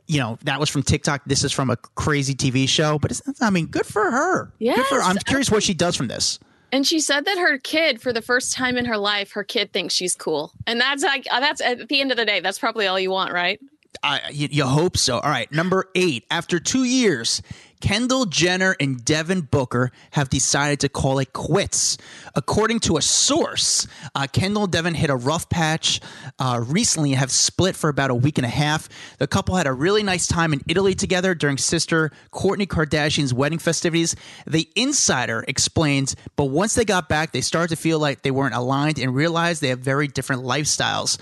you 0.07 0.19
know 0.19 0.37
that 0.43 0.59
was 0.59 0.69
from 0.69 0.83
tiktok 0.83 1.21
this 1.25 1.43
is 1.43 1.51
from 1.51 1.69
a 1.69 1.75
crazy 1.75 2.33
tv 2.33 2.67
show 2.67 2.97
but 2.97 3.11
it's 3.11 3.21
i 3.41 3.49
mean 3.49 3.65
good 3.67 3.85
for 3.85 4.09
her. 4.09 4.51
Good 4.75 4.85
for 4.85 4.95
her. 4.95 5.01
i'm 5.01 5.17
curious 5.17 5.51
what 5.51 5.63
she 5.63 5.73
does 5.73 5.95
from 5.95 6.07
this 6.07 6.39
And 6.77 6.85
she 6.85 6.99
said 6.99 7.25
that 7.25 7.39
her 7.39 7.57
kid, 7.57 8.03
for 8.03 8.13
the 8.13 8.21
first 8.21 8.53
time 8.53 8.77
in 8.77 8.85
her 8.85 8.99
life, 8.99 9.31
her 9.31 9.43
kid 9.43 9.73
thinks 9.73 9.95
she's 9.95 10.15
cool, 10.15 10.53
and 10.67 10.79
that's 10.79 11.01
like 11.01 11.25
uh, 11.31 11.39
that's 11.39 11.59
at 11.59 11.87
the 11.87 11.99
end 11.99 12.11
of 12.11 12.17
the 12.17 12.25
day, 12.25 12.39
that's 12.39 12.59
probably 12.59 12.85
all 12.85 12.99
you 12.99 13.09
want, 13.09 13.33
right? 13.33 13.59
I, 14.03 14.29
you, 14.31 14.47
you 14.51 14.63
hope 14.63 14.95
so. 14.95 15.17
All 15.17 15.31
right, 15.31 15.51
number 15.51 15.89
eight. 15.95 16.25
After 16.29 16.59
two 16.59 16.83
years, 16.83 17.41
Kendall 17.81 18.25
Jenner 18.25 18.75
and 18.79 19.03
Devin 19.03 19.41
Booker 19.41 19.91
have 20.11 20.29
decided 20.29 20.79
to 20.81 20.89
call 20.89 21.19
it 21.19 21.33
quits. 21.33 21.97
According 22.35 22.79
to 22.81 22.97
a 22.97 23.01
source, 23.01 23.87
uh, 24.15 24.27
Kendall 24.31 24.63
and 24.63 24.71
Devin 24.71 24.95
hit 24.95 25.09
a 25.09 25.15
rough 25.15 25.49
patch 25.49 25.99
uh, 26.39 26.61
recently 26.65 27.11
and 27.11 27.19
have 27.19 27.31
split 27.31 27.75
for 27.75 27.89
about 27.89 28.09
a 28.09 28.15
week 28.15 28.37
and 28.37 28.45
a 28.45 28.49
half. 28.49 28.89
The 29.19 29.27
couple 29.27 29.55
had 29.55 29.67
a 29.67 29.73
really 29.73 30.03
nice 30.03 30.27
time 30.27 30.53
in 30.53 30.61
Italy 30.67 30.95
together 30.95 31.35
during 31.35 31.57
sister 31.57 32.11
Kourtney 32.31 32.67
Kardashian's 32.67 33.33
wedding 33.33 33.59
festivities. 33.59 34.15
The 34.45 34.69
insider 34.75 35.43
explains, 35.47 36.15
but 36.35 36.45
once 36.45 36.75
they 36.75 36.85
got 36.85 37.09
back, 37.09 37.31
they 37.31 37.41
started 37.41 37.69
to 37.69 37.75
feel 37.75 37.99
like 37.99 38.21
they 38.21 38.31
weren't 38.31 38.55
aligned 38.55 38.99
and 38.99 39.13
realized 39.13 39.61
they 39.61 39.69
have 39.69 39.79
very 39.79 40.07
different 40.07 40.43
lifestyles. 40.43 41.17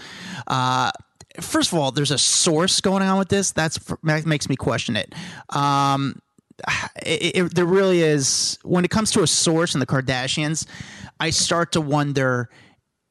Uh, 0.47 0.91
first 1.39 1.71
of 1.71 1.77
all, 1.77 1.91
there's 1.91 2.11
a 2.11 2.17
source 2.17 2.81
going 2.81 3.03
on 3.03 3.17
with 3.17 3.29
this. 3.29 3.51
That's 3.51 3.79
that 4.03 4.25
makes 4.25 4.49
me 4.49 4.55
question 4.55 4.95
it. 4.95 5.13
Um, 5.49 6.21
it, 7.05 7.35
it. 7.35 7.55
There 7.55 7.65
really 7.65 8.01
is. 8.01 8.57
When 8.63 8.85
it 8.85 8.91
comes 8.91 9.11
to 9.11 9.23
a 9.23 9.27
source 9.27 9.75
and 9.75 9.81
the 9.81 9.85
Kardashians, 9.85 10.65
I 11.19 11.29
start 11.29 11.71
to 11.73 11.81
wonder 11.81 12.49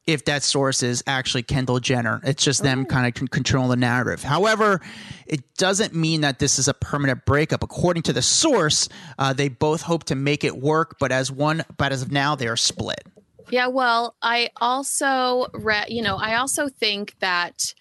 if 0.07 0.25
that 0.25 0.43
source 0.43 0.83
is 0.83 1.03
actually 1.07 1.43
Kendall 1.43 1.79
Jenner. 1.79 2.21
It's 2.23 2.43
just 2.43 2.61
them 2.61 2.85
kind 2.85 3.07
of 3.07 3.15
con- 3.15 3.27
controlling 3.27 3.69
the 3.69 3.75
narrative. 3.75 4.23
However, 4.23 4.81
it 5.25 5.41
doesn't 5.55 5.95
mean 5.95 6.21
that 6.21 6.37
this 6.37 6.59
is 6.59 6.67
a 6.67 6.73
permanent 6.73 7.25
breakup. 7.25 7.63
According 7.63 8.03
to 8.03 8.13
the 8.13 8.21
source, 8.21 8.87
uh, 9.17 9.33
they 9.33 9.49
both 9.49 9.81
hope 9.81 10.03
to 10.05 10.15
make 10.15 10.43
it 10.43 10.57
work, 10.57 10.97
but 10.99 11.11
as 11.11 11.31
one, 11.31 11.63
but 11.77 11.91
as 11.91 12.03
of 12.03 12.11
now, 12.11 12.35
they 12.35 12.47
are 12.47 12.57
split. 12.57 13.03
Yeah, 13.49 13.67
well, 13.67 14.15
I 14.21 14.49
also 14.57 15.47
read, 15.53 15.89
you 15.89 16.01
know, 16.01 16.17
I 16.17 16.35
also 16.35 16.67
think 16.67 17.17
that 17.19 17.73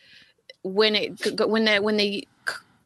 when 0.62 0.94
it 0.94 1.46
when 1.46 1.64
the 1.66 1.78
when 1.80 1.96
the 1.96 2.26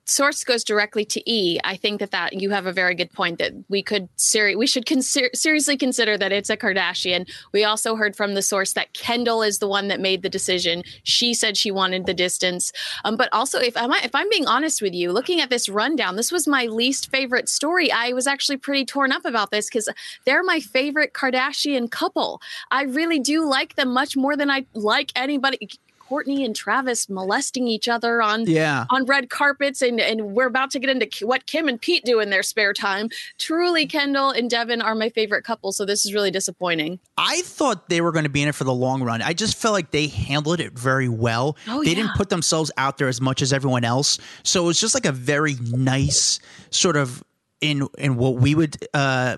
source 0.08 0.44
goes 0.44 0.64
directly 0.64 1.04
to 1.04 1.30
E, 1.30 1.58
I 1.64 1.76
think 1.76 2.00
that 2.00 2.10
that 2.10 2.40
you 2.40 2.50
have 2.50 2.66
a 2.66 2.72
very 2.72 2.94
good 2.94 3.12
point 3.12 3.38
that 3.38 3.52
we 3.68 3.82
could 3.82 4.08
seri- 4.16 4.56
we 4.56 4.66
should 4.66 4.88
seriously 5.02 5.76
consider 5.76 6.16
that 6.16 6.32
it's 6.32 6.50
a 6.50 6.56
Kardashian. 6.56 7.28
We 7.52 7.64
also 7.64 7.94
heard 7.94 8.16
from 8.16 8.34
the 8.34 8.42
source 8.42 8.72
that 8.72 8.92
Kendall 8.92 9.42
is 9.42 9.58
the 9.58 9.68
one 9.68 9.88
that 9.88 10.00
made 10.00 10.22
the 10.22 10.28
decision. 10.28 10.82
She 11.02 11.34
said 11.34 11.56
she 11.56 11.70
wanted 11.70 12.06
the 12.06 12.14
distance. 12.14 12.72
Um, 13.04 13.16
but 13.16 13.28
also, 13.32 13.58
if 13.58 13.76
I'm 13.76 13.92
if 13.92 14.14
I'm 14.14 14.28
being 14.30 14.46
honest 14.46 14.82
with 14.82 14.94
you, 14.94 15.12
looking 15.12 15.40
at 15.40 15.50
this 15.50 15.68
rundown, 15.68 16.16
this 16.16 16.32
was 16.32 16.46
my 16.46 16.66
least 16.66 17.10
favorite 17.10 17.48
story. 17.48 17.90
I 17.92 18.12
was 18.12 18.26
actually 18.26 18.56
pretty 18.56 18.84
torn 18.84 19.12
up 19.12 19.24
about 19.24 19.50
this 19.50 19.68
because 19.68 19.88
they're 20.24 20.42
my 20.42 20.60
favorite 20.60 21.12
Kardashian 21.12 21.90
couple. 21.90 22.40
I 22.70 22.82
really 22.84 23.18
do 23.18 23.44
like 23.44 23.76
them 23.76 23.92
much 23.92 24.16
more 24.16 24.36
than 24.36 24.50
I 24.50 24.66
like 24.74 25.12
anybody. 25.14 25.68
Kourtney 26.08 26.44
and 26.44 26.54
Travis 26.56 27.08
molesting 27.08 27.66
each 27.68 27.88
other 27.88 28.22
on 28.22 28.44
Yeah. 28.46 28.86
on 28.90 29.04
red 29.04 29.28
carpets, 29.30 29.82
and 29.82 30.00
and 30.00 30.32
we're 30.34 30.46
about 30.46 30.70
to 30.72 30.78
get 30.78 30.90
into 30.90 31.26
what 31.26 31.46
Kim 31.46 31.68
and 31.68 31.80
Pete 31.80 32.04
do 32.04 32.20
in 32.20 32.30
their 32.30 32.42
spare 32.42 32.72
time. 32.72 33.08
Truly, 33.38 33.86
Kendall 33.86 34.30
and 34.30 34.48
Devin 34.48 34.80
are 34.80 34.94
my 34.94 35.08
favorite 35.10 35.44
couple, 35.44 35.72
so 35.72 35.84
this 35.84 36.06
is 36.06 36.14
really 36.14 36.30
disappointing. 36.30 36.98
I 37.16 37.42
thought 37.42 37.88
they 37.88 38.00
were 38.00 38.12
going 38.12 38.24
to 38.24 38.30
be 38.30 38.42
in 38.42 38.48
it 38.48 38.54
for 38.54 38.64
the 38.64 38.72
long 38.74 39.02
run. 39.02 39.20
I 39.22 39.32
just 39.32 39.56
felt 39.56 39.72
like 39.72 39.90
they 39.90 40.06
handled 40.06 40.60
it 40.60 40.72
very 40.78 41.08
well. 41.08 41.56
Oh, 41.66 41.82
they 41.82 41.90
yeah. 41.90 41.96
didn't 41.96 42.14
put 42.16 42.30
themselves 42.30 42.70
out 42.76 42.98
there 42.98 43.08
as 43.08 43.20
much 43.20 43.42
as 43.42 43.52
everyone 43.52 43.84
else. 43.84 44.18
So 44.44 44.62
it 44.64 44.66
was 44.66 44.80
just 44.80 44.94
like 44.94 45.06
a 45.06 45.12
very 45.12 45.56
nice 45.72 46.40
sort 46.70 46.96
of 46.96 47.22
in 47.60 47.86
in 47.98 48.16
what 48.16 48.36
we 48.36 48.54
would 48.54 48.76
uh 48.94 49.36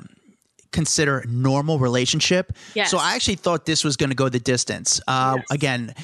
consider 0.73 1.25
normal 1.29 1.79
relationship. 1.79 2.53
Yes. 2.75 2.91
So 2.91 2.99
I 2.99 3.15
actually 3.17 3.35
thought 3.37 3.67
this 3.67 3.83
was 3.83 3.97
going 3.97 4.11
to 4.11 4.15
go 4.17 4.29
the 4.29 4.39
distance. 4.39 5.01
Uh 5.09 5.35
Yes. 5.39 5.47
again, 5.51 5.95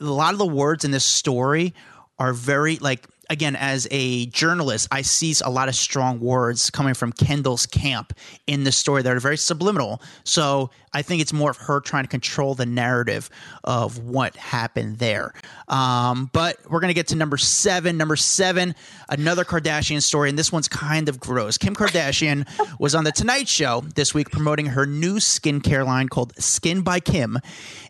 a 0.00 0.04
lot 0.04 0.32
of 0.32 0.38
the 0.38 0.46
words 0.46 0.84
in 0.84 0.90
this 0.90 1.04
story 1.04 1.74
are 2.18 2.32
very 2.32 2.76
like 2.76 3.06
again 3.30 3.54
as 3.56 3.86
a 3.90 4.26
journalist 4.26 4.88
i 4.90 5.02
see 5.02 5.34
a 5.44 5.50
lot 5.50 5.68
of 5.68 5.74
strong 5.74 6.18
words 6.18 6.70
coming 6.70 6.94
from 6.94 7.12
kendall's 7.12 7.66
camp 7.66 8.12
in 8.46 8.64
the 8.64 8.72
story 8.72 9.02
that 9.02 9.14
are 9.14 9.20
very 9.20 9.36
subliminal. 9.36 10.00
So 10.24 10.70
i 10.92 11.02
think 11.02 11.20
it's 11.20 11.32
more 11.32 11.50
of 11.50 11.56
her 11.58 11.80
trying 11.80 12.04
to 12.04 12.08
control 12.08 12.54
the 12.54 12.66
narrative 12.66 13.28
of 13.64 13.98
what 13.98 14.34
happened 14.36 14.98
there. 14.98 15.34
Um, 15.68 16.30
but 16.32 16.56
we're 16.68 16.80
going 16.80 16.88
to 16.88 16.94
get 16.94 17.08
to 17.08 17.16
number 17.16 17.36
seven. 17.36 17.96
Number 17.98 18.16
seven 18.16 18.74
another 19.08 19.44
kardashian 19.44 20.02
story 20.02 20.28
and 20.30 20.38
this 20.38 20.50
one's 20.50 20.68
kind 20.68 21.08
of 21.08 21.20
gross. 21.20 21.58
Kim 21.58 21.74
kardashian 21.74 22.48
was 22.80 22.94
on 22.94 23.04
the 23.04 23.12
tonight 23.12 23.48
show 23.48 23.82
this 23.94 24.14
week 24.14 24.30
promoting 24.30 24.66
her 24.66 24.86
new 24.86 25.16
skincare 25.16 25.84
line 25.84 26.08
called 26.08 26.34
skin 26.42 26.80
by 26.80 27.00
kim 27.00 27.38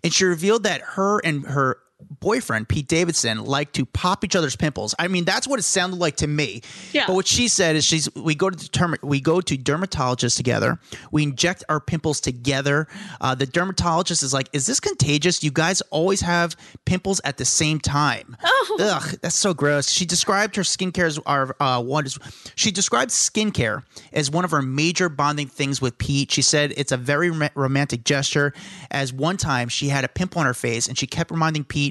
and 0.03 0.13
she 0.13 0.25
revealed 0.25 0.65
that 0.65 0.81
her 0.81 1.21
and 1.21 1.47
her 1.47 1.79
boyfriend 2.21 2.69
Pete 2.69 2.87
Davidson 2.87 3.45
like 3.45 3.73
to 3.73 3.85
pop 3.85 4.25
each 4.25 4.37
other's 4.37 4.57
pimples. 4.57 4.95
I 4.99 5.09
mean, 5.09 5.25
that's 5.25 5.47
what 5.49 5.59
it 5.59 5.63
sounded 5.63 5.99
like 5.99 6.17
to 6.17 6.27
me. 6.27 6.63
Yeah. 6.93 7.05
But 7.07 7.15
what 7.15 7.27
she 7.27 7.49
said 7.49 7.77
is 7.77 7.85
she's 7.85 8.13
we 8.15 8.35
go 8.35 8.51
to 8.51 8.71
term, 8.71 8.97
we 9.03 9.21
go 9.21 9.41
to 9.41 9.57
dermatologists 9.57 10.37
together. 10.37 10.79
We 11.11 11.23
inject 11.23 11.65
our 11.69 11.81
pimples 11.81 12.21
together. 12.21 12.89
Uh, 13.21 13.35
the 13.35 13.47
dermatologist 13.47 14.23
is 14.23 14.33
like, 14.33 14.49
"Is 14.53 14.67
this 14.67 14.81
contagious? 14.81 15.43
You 15.43 15.51
guys 15.51 15.81
always 15.91 16.21
have 16.21 16.57
pimples 16.85 17.21
at 17.25 17.37
the 17.37 17.45
same 17.45 17.81
time." 17.81 18.37
Oh. 18.71 18.77
Ugh, 18.81 19.19
that's 19.23 19.35
so 19.35 19.55
gross. 19.55 19.91
She 19.91 20.05
described 20.05 20.57
her 20.57 20.63
skincare 20.63 21.07
as 21.07 21.19
our 21.27 21.55
uh, 21.61 21.83
one. 21.83 22.07
She 22.55 22.71
described 22.71 23.11
skincare 23.11 23.83
as 24.13 24.31
one 24.31 24.45
of 24.45 24.51
her 24.51 24.63
major 24.63 25.09
bonding 25.09 25.49
things 25.49 25.81
with 25.81 25.97
Pete. 25.99 26.31
She 26.31 26.43
said 26.43 26.73
it's 26.77 26.93
a 26.93 26.97
very 26.97 27.31
romantic 27.55 28.05
gesture. 28.05 28.53
As 28.91 29.13
one 29.13 29.37
time 29.37 29.69
she 29.69 29.89
had 29.89 30.05
a 30.05 30.09
pimple 30.09 30.41
on 30.41 30.47
her 30.47 30.55
face 30.55 30.89
and 30.89 30.99
she 30.99 31.07
kept 31.07 31.31
reminding 31.31 31.65
Pete, 31.65 31.88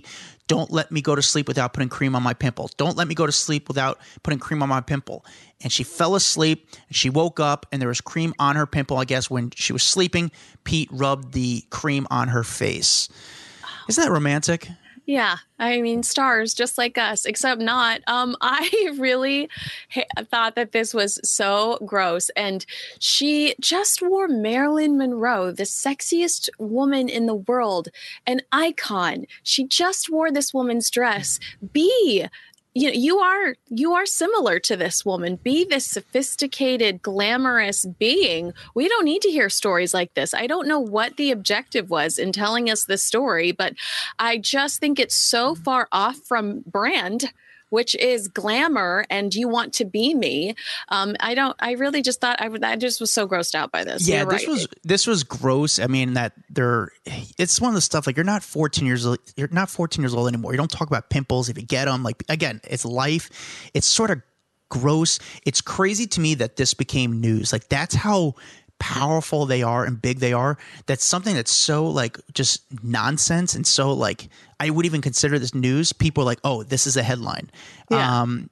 "Don't 0.48 0.72
let 0.72 0.92
me 0.92 1.01
go 1.01 1.16
to 1.16 1.22
sleep 1.22 1.48
without 1.48 1.74
putting 1.74 1.89
cream 1.89 2.16
on 2.16 2.24
my 2.24 2.34
pimple. 2.34 2.70
Don't 2.77 2.98
let 2.98 3.08
me 3.08 3.16
go 3.16 3.25
to 3.25 3.32
sleep 3.32 3.68
without 3.68 4.00
putting 4.24 4.39
cream 4.39 4.63
on 4.63 4.70
my 4.70 4.82
pimple." 4.82 5.25
And 5.62 5.72
she 5.72 5.84
fell 5.84 6.16
asleep. 6.16 6.70
And 6.88 6.96
she 6.96 7.10
woke 7.10 7.39
up 7.39 7.66
and 7.72 7.82
there 7.82 7.89
was 7.89 8.01
cream 8.01 8.34
on 8.39 8.56
her 8.56 8.66
pimple. 8.66 8.98
I 8.98 9.06
guess 9.06 9.30
when 9.30 9.51
she 9.56 9.74
was 9.74 9.84
sleeping, 9.84 10.32
Pete 10.63 10.89
rubbed 10.92 11.34
the 11.34 11.66
cream 11.70 12.08
on 12.10 12.30
her 12.30 12.44
face. 12.44 13.10
Isn't 13.88 14.04
that 14.04 14.12
romantic? 14.12 14.70
Yeah, 15.07 15.37
I 15.57 15.79
mean 15.81 16.03
stars 16.03 16.53
just 16.53 16.77
like 16.77 16.97
us, 16.97 17.23
except 17.25 17.61
not. 17.61 18.01
Um, 18.07 18.35
I 18.41 18.93
really 18.97 19.49
ha- 19.89 20.03
thought 20.29 20.55
that 20.55 20.73
this 20.73 20.93
was 20.93 21.19
so 21.23 21.79
gross, 21.85 22.29
and 22.35 22.65
she 22.99 23.55
just 23.61 24.01
wore 24.01 24.27
Marilyn 24.27 24.97
Monroe, 24.97 25.51
the 25.51 25.63
sexiest 25.63 26.49
woman 26.59 27.07
in 27.07 27.25
the 27.25 27.35
world, 27.35 27.87
an 28.27 28.41
icon. 28.51 29.25
She 29.43 29.65
just 29.65 30.11
wore 30.11 30.29
this 30.29 30.53
woman's 30.53 30.89
dress. 30.89 31.39
B 31.71 32.25
you 32.77 32.88
know 32.88 32.93
you 32.93 33.19
are 33.19 33.55
you 33.69 33.93
are 33.93 34.05
similar 34.05 34.60
to 34.60 34.75
this 34.75 35.05
woman. 35.05 35.38
Be 35.38 35.65
this 35.65 35.86
sophisticated 35.86 37.01
glamorous 37.01 37.86
being. 37.86 38.53
We 38.75 38.88
don't 38.88 39.05
need 39.05 39.22
to 39.24 39.29
hear 39.29 39.50
stories 39.50 39.93
like 39.93 40.13
this. 40.13 40.34
I 40.34 40.48
don't 40.48 40.67
know 40.67 40.79
what 40.79 41.17
the 41.17 41.31
objective 41.31 41.89
was 41.89 42.17
in 42.17 42.31
telling 42.31 42.69
us 42.69 42.86
this 42.86 43.03
story 43.03 43.51
but 43.51 43.74
i 44.19 44.38
just 44.38 44.79
think 44.79 45.00
it's 45.00 45.15
so 45.15 45.55
far 45.55 45.88
off 45.91 46.17
from 46.17 46.63
brand 46.65 47.31
which 47.69 47.95
is 47.95 48.27
glamour 48.27 49.05
and 49.09 49.33
you 49.36 49.47
want 49.47 49.74
to 49.74 49.86
be 49.86 50.13
me 50.13 50.55
um, 50.89 51.15
i 51.19 51.33
don't 51.36 51.55
i 51.59 51.71
really 51.74 52.01
just 52.01 52.21
thought 52.21 52.39
i, 52.41 52.50
I 52.63 52.75
just 52.75 53.00
was 53.01 53.12
so 53.12 53.27
grossed 53.27 53.55
out 53.55 53.71
by 53.71 53.83
this 53.83 54.07
Yeah, 54.07 54.21
You're 54.21 54.31
this 54.31 54.47
right. 54.47 54.51
was 54.51 54.67
this 54.83 55.07
was 55.07 55.24
gross. 55.24 55.79
I 55.79 55.88
mean 55.88 56.13
that 56.13 56.33
they're 56.50 56.89
it's 57.38 57.59
one 57.59 57.69
of 57.69 57.75
the 57.75 57.81
stuff 57.81 58.07
like 58.07 58.15
you're 58.15 58.24
not 58.24 58.43
14 58.43 58.86
years 58.86 59.05
old. 59.05 59.19
You're 59.36 59.47
not 59.50 59.69
14 59.69 60.01
years 60.01 60.13
old 60.13 60.27
anymore. 60.27 60.51
You 60.53 60.57
don't 60.57 60.71
talk 60.71 60.88
about 60.88 61.09
pimples 61.09 61.50
if 61.50 61.57
you 61.57 61.63
get 61.63 61.86
them. 61.86 62.03
Like 62.03 62.24
again, 62.29 62.62
it's 62.63 62.86
life. 62.86 63.69
It's 63.74 63.88
sort 63.88 64.12
of 64.12 64.21
gross. 64.69 65.19
It's 65.45 65.62
crazy 65.62 66.07
to 66.07 66.19
me 66.21 66.36
that 66.36 66.55
this 66.57 66.74
became 66.74 67.19
news. 67.21 67.51
Like 67.53 67.69
that's 67.69 67.95
how 67.95 68.36
powerful 68.79 69.46
they 69.46 69.63
are 69.63 69.86
and 69.86 70.01
big 70.01 70.19
they 70.19 70.34
are. 70.34 70.57
That's 70.86 71.03
something 71.03 71.36
that's 71.36 71.51
so 71.51 71.86
like 71.88 72.17
just 72.34 72.63
nonsense 72.84 73.55
and 73.55 73.65
so 73.65 73.91
like 73.93 74.29
I 74.60 74.69
would 74.69 74.86
even 74.86 75.01
consider 75.01 75.39
this 75.39 75.53
news. 75.53 75.93
People 75.93 76.24
are 76.24 76.25
like, 76.25 76.39
"Oh, 76.43 76.63
this 76.63 76.88
is 76.88 76.98
a 76.98 77.03
headline." 77.03 77.50
Yeah. 77.89 78.22
Um 78.22 78.50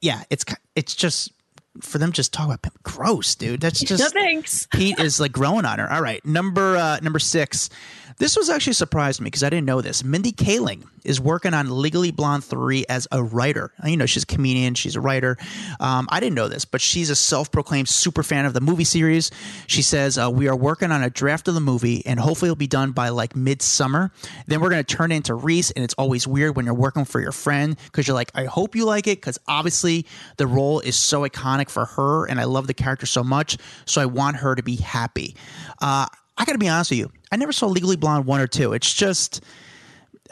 yeah, 0.00 0.24
it's 0.30 0.44
it's 0.76 0.94
just 0.94 1.32
for 1.80 1.98
them 1.98 2.12
just 2.12 2.32
talk 2.32 2.46
about 2.46 2.62
pimp. 2.62 2.82
gross, 2.82 3.34
dude. 3.34 3.60
That's 3.60 3.80
just 3.80 4.02
no 4.02 4.20
thanks 4.20 4.66
Pete 4.72 4.98
is 4.98 5.20
like 5.20 5.32
growing 5.32 5.64
on 5.64 5.78
her. 5.78 5.90
All 5.90 6.02
right, 6.02 6.24
number 6.24 6.76
uh, 6.76 6.98
number 7.00 7.18
six. 7.18 7.70
This 8.16 8.36
was 8.36 8.48
actually 8.48 8.74
surprised 8.74 9.20
me 9.20 9.24
because 9.24 9.42
I 9.42 9.50
didn't 9.50 9.66
know 9.66 9.80
this. 9.80 10.04
Mindy 10.04 10.30
Kaling 10.30 10.84
is 11.04 11.20
working 11.20 11.52
on 11.52 11.68
Legally 11.68 12.12
Blonde 12.12 12.44
three 12.44 12.84
as 12.88 13.08
a 13.10 13.22
writer. 13.22 13.72
You 13.84 13.96
know, 13.96 14.06
she's 14.06 14.22
a 14.22 14.26
comedian, 14.26 14.74
she's 14.74 14.94
a 14.94 15.00
writer. 15.00 15.36
Um, 15.80 16.08
I 16.10 16.20
didn't 16.20 16.36
know 16.36 16.46
this, 16.46 16.64
but 16.64 16.80
she's 16.80 17.10
a 17.10 17.16
self-proclaimed 17.16 17.88
super 17.88 18.22
fan 18.22 18.46
of 18.46 18.54
the 18.54 18.60
movie 18.60 18.84
series. 18.84 19.32
She 19.66 19.82
says 19.82 20.16
uh, 20.16 20.30
we 20.30 20.46
are 20.48 20.54
working 20.56 20.92
on 20.92 21.02
a 21.02 21.10
draft 21.10 21.48
of 21.48 21.54
the 21.54 21.60
movie, 21.60 22.06
and 22.06 22.20
hopefully 22.20 22.48
it'll 22.48 22.56
be 22.56 22.68
done 22.68 22.92
by 22.92 23.08
like 23.08 23.34
midsummer. 23.34 24.12
Then 24.46 24.60
we're 24.60 24.70
going 24.70 24.84
to 24.84 24.96
turn 24.96 25.10
it 25.10 25.16
into 25.16 25.34
Reese, 25.34 25.72
and 25.72 25.84
it's 25.84 25.94
always 25.94 26.26
weird 26.26 26.54
when 26.54 26.66
you're 26.66 26.74
working 26.74 27.04
for 27.04 27.20
your 27.20 27.32
friend 27.32 27.76
because 27.86 28.06
you're 28.06 28.14
like, 28.14 28.30
I 28.34 28.44
hope 28.44 28.76
you 28.76 28.84
like 28.84 29.08
it 29.08 29.18
because 29.18 29.38
obviously 29.48 30.06
the 30.36 30.46
role 30.46 30.78
is 30.80 30.96
so 30.96 31.28
iconic 31.28 31.63
for 31.70 31.84
her, 31.84 32.26
and 32.26 32.40
I 32.40 32.44
love 32.44 32.66
the 32.66 32.74
character 32.74 33.06
so 33.06 33.22
much, 33.22 33.56
so 33.86 34.00
I 34.00 34.06
want 34.06 34.36
her 34.36 34.54
to 34.54 34.62
be 34.62 34.76
happy. 34.76 35.34
Uh, 35.80 36.06
I 36.36 36.44
got 36.44 36.52
to 36.52 36.58
be 36.58 36.68
honest 36.68 36.90
with 36.90 36.98
you. 36.98 37.12
I 37.30 37.36
never 37.36 37.52
saw 37.52 37.66
Legally 37.66 37.96
Blonde 37.96 38.26
one 38.26 38.40
or 38.40 38.46
two. 38.46 38.72
It's 38.72 38.92
just, 38.92 39.42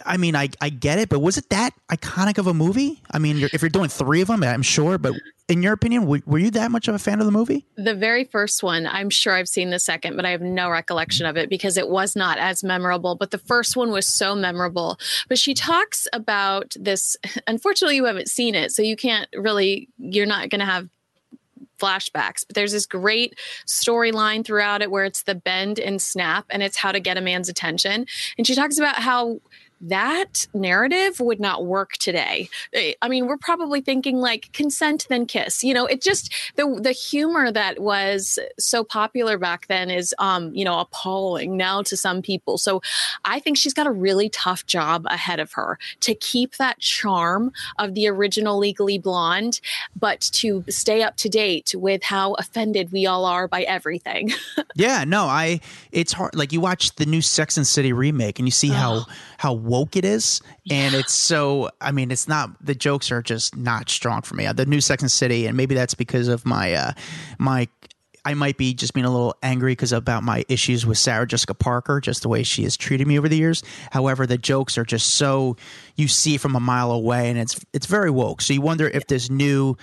I 0.04 0.16
mean, 0.16 0.34
I, 0.34 0.48
I 0.60 0.68
get 0.68 0.98
it, 0.98 1.08
but 1.08 1.20
was 1.20 1.38
it 1.38 1.48
that 1.50 1.70
iconic 1.90 2.38
of 2.38 2.46
a 2.46 2.54
movie? 2.54 3.00
I 3.10 3.18
mean, 3.18 3.36
you're, 3.38 3.50
if 3.52 3.62
you're 3.62 3.68
doing 3.68 3.88
three 3.88 4.20
of 4.20 4.28
them, 4.28 4.42
I'm 4.42 4.62
sure, 4.62 4.98
but 4.98 5.14
in 5.48 5.62
your 5.62 5.72
opinion, 5.72 6.06
were, 6.06 6.20
were 6.24 6.38
you 6.38 6.50
that 6.52 6.70
much 6.70 6.88
of 6.88 6.94
a 6.94 6.98
fan 6.98 7.20
of 7.20 7.26
the 7.26 7.32
movie? 7.32 7.66
The 7.76 7.94
very 7.94 8.24
first 8.24 8.62
one, 8.62 8.86
I'm 8.86 9.10
sure 9.10 9.34
I've 9.34 9.48
seen 9.48 9.70
the 9.70 9.78
second, 9.78 10.16
but 10.16 10.24
I 10.24 10.30
have 10.30 10.40
no 10.40 10.70
recollection 10.70 11.26
of 11.26 11.36
it 11.36 11.50
because 11.50 11.76
it 11.76 11.88
was 11.88 12.16
not 12.16 12.38
as 12.38 12.64
memorable. 12.64 13.16
But 13.16 13.32
the 13.32 13.38
first 13.38 13.76
one 13.76 13.90
was 13.90 14.06
so 14.06 14.34
memorable. 14.34 14.98
But 15.28 15.38
she 15.38 15.54
talks 15.54 16.08
about 16.12 16.74
this. 16.78 17.16
Unfortunately, 17.46 17.96
you 17.96 18.06
haven't 18.06 18.28
seen 18.28 18.54
it, 18.54 18.72
so 18.72 18.82
you 18.82 18.96
can't 18.96 19.28
really, 19.34 19.88
you're 19.98 20.26
not 20.26 20.48
going 20.48 20.60
to 20.60 20.66
have 20.66 20.88
flashbacks. 21.82 22.44
But 22.46 22.54
there's 22.54 22.72
this 22.72 22.86
great 22.86 23.38
storyline 23.66 24.44
throughout 24.44 24.82
it 24.82 24.90
where 24.90 25.04
it's 25.04 25.22
the 25.22 25.34
bend 25.34 25.78
and 25.78 26.00
snap, 26.00 26.46
and 26.50 26.62
it's 26.62 26.76
how 26.76 26.92
to 26.92 27.00
get 27.00 27.16
a 27.16 27.20
man's 27.20 27.48
attention. 27.48 28.06
And 28.38 28.46
she 28.46 28.54
talks 28.54 28.78
about 28.78 28.96
how 28.96 29.40
that 29.82 30.46
narrative 30.54 31.20
would 31.20 31.40
not 31.40 31.66
work 31.66 31.92
today. 31.94 32.48
I 33.02 33.08
mean, 33.08 33.26
we're 33.26 33.36
probably 33.36 33.80
thinking 33.80 34.18
like 34.18 34.52
consent 34.52 35.06
then 35.08 35.26
kiss. 35.26 35.64
You 35.64 35.74
know, 35.74 35.86
it 35.86 36.00
just 36.00 36.32
the 36.56 36.78
the 36.80 36.92
humor 36.92 37.50
that 37.50 37.80
was 37.80 38.38
so 38.58 38.84
popular 38.84 39.38
back 39.38 39.66
then 39.66 39.90
is 39.90 40.14
um, 40.18 40.54
you 40.54 40.64
know, 40.64 40.78
appalling 40.78 41.56
now 41.56 41.82
to 41.82 41.96
some 41.96 42.22
people. 42.22 42.58
So 42.58 42.80
I 43.24 43.40
think 43.40 43.56
she's 43.56 43.74
got 43.74 43.86
a 43.86 43.90
really 43.90 44.28
tough 44.28 44.66
job 44.66 45.04
ahead 45.06 45.40
of 45.40 45.52
her 45.52 45.78
to 46.00 46.14
keep 46.14 46.56
that 46.56 46.78
charm 46.78 47.52
of 47.78 47.94
the 47.94 48.08
original 48.08 48.58
Legally 48.58 48.98
Blonde, 48.98 49.60
but 49.98 50.20
to 50.32 50.64
stay 50.68 51.02
up 51.02 51.16
to 51.16 51.28
date 51.28 51.74
with 51.76 52.04
how 52.04 52.34
offended 52.34 52.92
we 52.92 53.06
all 53.06 53.24
are 53.24 53.48
by 53.48 53.62
everything. 53.62 54.30
Yeah, 54.74 55.04
no, 55.04 55.24
I. 55.26 55.60
It's 55.90 56.12
hard. 56.12 56.34
Like 56.34 56.52
you 56.52 56.60
watch 56.60 56.94
the 56.94 57.04
new 57.04 57.20
Sex 57.20 57.56
and 57.56 57.66
City 57.66 57.92
remake, 57.92 58.38
and 58.38 58.48
you 58.48 58.52
see 58.52 58.68
how 58.68 59.06
how 59.36 59.52
woke 59.72 59.96
it 59.96 60.04
is, 60.04 60.42
and 60.70 60.94
it's 60.94 61.14
so. 61.14 61.70
I 61.80 61.92
mean, 61.92 62.10
it's 62.10 62.28
not. 62.28 62.50
The 62.64 62.74
jokes 62.74 63.10
are 63.10 63.22
just 63.22 63.56
not 63.56 63.88
strong 63.88 64.20
for 64.20 64.34
me. 64.34 64.46
The 64.52 64.66
new 64.66 64.82
Sex 64.82 65.02
and 65.02 65.10
City, 65.10 65.46
and 65.46 65.56
maybe 65.56 65.74
that's 65.74 65.94
because 65.94 66.28
of 66.28 66.44
my 66.44 66.74
uh 66.74 66.92
my. 67.38 67.68
I 68.24 68.34
might 68.34 68.56
be 68.56 68.72
just 68.72 68.94
being 68.94 69.06
a 69.06 69.10
little 69.10 69.34
angry 69.42 69.72
because 69.72 69.90
about 69.90 70.22
my 70.22 70.44
issues 70.48 70.86
with 70.86 70.96
Sarah 70.96 71.26
Jessica 71.26 71.54
Parker, 71.54 72.00
just 72.00 72.22
the 72.22 72.28
way 72.28 72.44
she 72.44 72.62
has 72.62 72.76
treated 72.76 73.08
me 73.08 73.18
over 73.18 73.28
the 73.28 73.36
years. 73.36 73.64
However, 73.90 74.26
the 74.26 74.38
jokes 74.38 74.78
are 74.78 74.84
just 74.84 75.14
so 75.14 75.56
you 75.96 76.06
see 76.06 76.36
from 76.36 76.54
a 76.54 76.60
mile 76.60 76.92
away, 76.92 77.30
and 77.30 77.38
it's 77.38 77.58
it's 77.72 77.86
very 77.86 78.10
woke. 78.10 78.42
So 78.42 78.52
you 78.52 78.60
wonder 78.60 78.86
if 78.86 79.06
this 79.06 79.30
new 79.30 79.76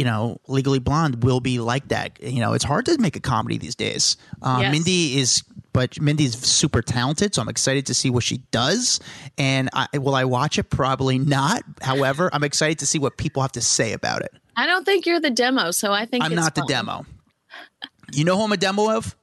you 0.00 0.06
know, 0.06 0.40
Legally 0.48 0.78
Blonde 0.78 1.22
will 1.24 1.40
be 1.40 1.58
like 1.58 1.88
that. 1.88 2.18
You 2.22 2.40
know, 2.40 2.54
it's 2.54 2.64
hard 2.64 2.86
to 2.86 2.96
make 2.96 3.16
a 3.16 3.20
comedy 3.20 3.58
these 3.58 3.74
days. 3.74 4.16
Um, 4.40 4.62
Yes. 4.62 4.72
Mindy 4.72 5.18
is, 5.20 5.44
but 5.74 6.00
Mindy's 6.00 6.38
super 6.38 6.80
talented, 6.80 7.34
so 7.34 7.42
I'm 7.42 7.50
excited 7.50 7.84
to 7.84 7.92
see 7.92 8.08
what 8.08 8.24
she 8.24 8.38
does. 8.50 8.98
And 9.36 9.68
I, 9.74 9.88
will 9.98 10.14
I 10.14 10.24
watch 10.24 10.58
it? 10.58 10.70
Probably 10.70 11.18
not. 11.18 11.64
However, 11.82 12.30
I'm 12.32 12.44
excited 12.44 12.78
to 12.78 12.86
see 12.86 12.98
what 12.98 13.18
people 13.18 13.42
have 13.42 13.52
to 13.52 13.60
say 13.60 13.92
about 13.92 14.22
it. 14.22 14.32
I 14.56 14.64
don't 14.64 14.84
think 14.86 15.04
you're 15.04 15.20
the 15.20 15.28
demo, 15.30 15.70
so 15.70 15.92
I 15.92 16.06
think 16.06 16.24
I'm 16.24 16.34
not 16.34 16.54
the 16.54 16.64
demo. 16.66 17.04
You 18.14 18.24
know 18.24 18.38
who 18.38 18.44
I'm 18.44 18.52
a 18.52 18.56
demo 18.56 18.90
of? 18.96 19.14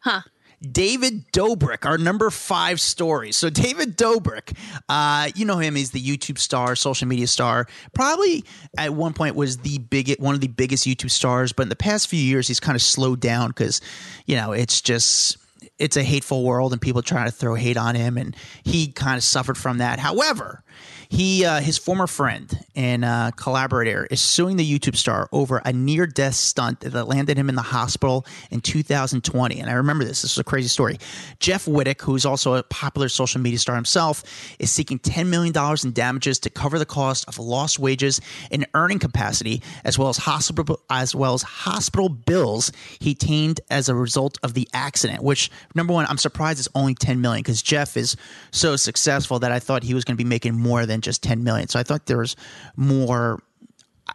Huh. 0.00 0.22
David 0.60 1.32
Dobrik, 1.32 1.86
our 1.86 1.96
number 1.96 2.28
five 2.28 2.80
story. 2.80 3.32
So 3.32 3.48
David 3.48 3.96
Dobrik, 3.96 4.56
uh, 4.88 5.30
you 5.34 5.46
know 5.46 5.56
him. 5.58 5.74
He's 5.74 5.90
the 5.92 6.02
YouTube 6.02 6.38
star, 6.38 6.76
social 6.76 7.08
media 7.08 7.26
star. 7.26 7.66
Probably 7.94 8.44
at 8.76 8.92
one 8.92 9.14
point 9.14 9.36
was 9.36 9.58
the 9.58 9.78
biggest, 9.78 10.20
one 10.20 10.34
of 10.34 10.40
the 10.42 10.48
biggest 10.48 10.86
YouTube 10.86 11.10
stars. 11.10 11.52
But 11.52 11.64
in 11.64 11.68
the 11.70 11.76
past 11.76 12.08
few 12.08 12.20
years, 12.20 12.46
he's 12.46 12.60
kind 12.60 12.76
of 12.76 12.82
slowed 12.82 13.20
down 13.20 13.48
because, 13.48 13.80
you 14.26 14.36
know, 14.36 14.52
it's 14.52 14.80
just 14.80 15.38
it's 15.78 15.96
a 15.96 16.02
hateful 16.02 16.44
world 16.44 16.72
and 16.72 16.80
people 16.80 17.02
trying 17.02 17.26
to 17.26 17.32
throw 17.32 17.54
hate 17.54 17.78
on 17.78 17.94
him, 17.94 18.18
and 18.18 18.36
he 18.62 18.88
kind 18.88 19.16
of 19.16 19.24
suffered 19.24 19.56
from 19.56 19.78
that. 19.78 19.98
However, 19.98 20.62
he 21.10 21.44
uh, 21.44 21.60
his 21.60 21.76
former 21.76 22.06
friend 22.06 22.64
and 22.76 23.04
uh, 23.04 23.32
collaborator 23.34 24.06
is 24.12 24.22
suing 24.22 24.56
the 24.56 24.78
YouTube 24.78 24.94
star 24.94 25.28
over 25.32 25.60
a 25.64 25.72
near 25.72 26.06
death 26.06 26.34
stunt 26.34 26.80
that 26.80 27.08
landed 27.08 27.36
him 27.36 27.48
in 27.48 27.56
the 27.56 27.62
hospital 27.62 28.24
in 28.52 28.60
2020. 28.60 29.58
And 29.58 29.68
I 29.68 29.72
remember 29.72 30.04
this. 30.04 30.22
This 30.22 30.32
is 30.32 30.38
a 30.38 30.44
crazy 30.44 30.68
story. 30.68 30.98
Jeff 31.40 31.66
Wittick, 31.66 32.00
who's 32.00 32.24
also 32.24 32.54
a 32.54 32.62
popular 32.62 33.08
social 33.08 33.40
media 33.40 33.58
star 33.58 33.74
himself, 33.74 34.22
is 34.60 34.70
seeking 34.70 35.00
10 35.00 35.28
million 35.28 35.52
dollars 35.52 35.84
in 35.84 35.92
damages 35.92 36.38
to 36.38 36.50
cover 36.50 36.78
the 36.78 36.86
cost 36.86 37.26
of 37.26 37.40
lost 37.40 37.80
wages 37.80 38.20
and 38.52 38.64
earning 38.74 39.00
capacity, 39.00 39.62
as 39.84 39.98
well 39.98 40.10
as 40.10 40.16
hospital 40.16 40.80
as 40.88 41.12
well 41.12 41.34
as 41.34 41.42
hospital 41.42 42.08
bills 42.08 42.70
he 43.00 43.12
obtained 43.12 43.60
as 43.68 43.88
a 43.88 43.96
result 43.96 44.38
of 44.44 44.54
the 44.54 44.68
accident. 44.72 45.24
Which, 45.24 45.50
number 45.74 45.92
one, 45.92 46.06
I'm 46.06 46.18
surprised 46.18 46.60
it's 46.60 46.68
only 46.76 46.94
10 46.94 47.20
million 47.20 47.42
because 47.42 47.62
Jeff 47.62 47.96
is 47.96 48.16
so 48.52 48.76
successful 48.76 49.40
that 49.40 49.50
I 49.50 49.58
thought 49.58 49.82
he 49.82 49.92
was 49.92 50.04
going 50.04 50.16
to 50.16 50.22
be 50.22 50.28
making 50.28 50.56
more 50.56 50.86
than 50.86 50.99
just 51.00 51.22
10 51.22 51.44
million. 51.44 51.68
So 51.68 51.78
I 51.78 51.82
thought 51.82 52.06
there 52.06 52.18
was 52.18 52.36
more 52.76 53.42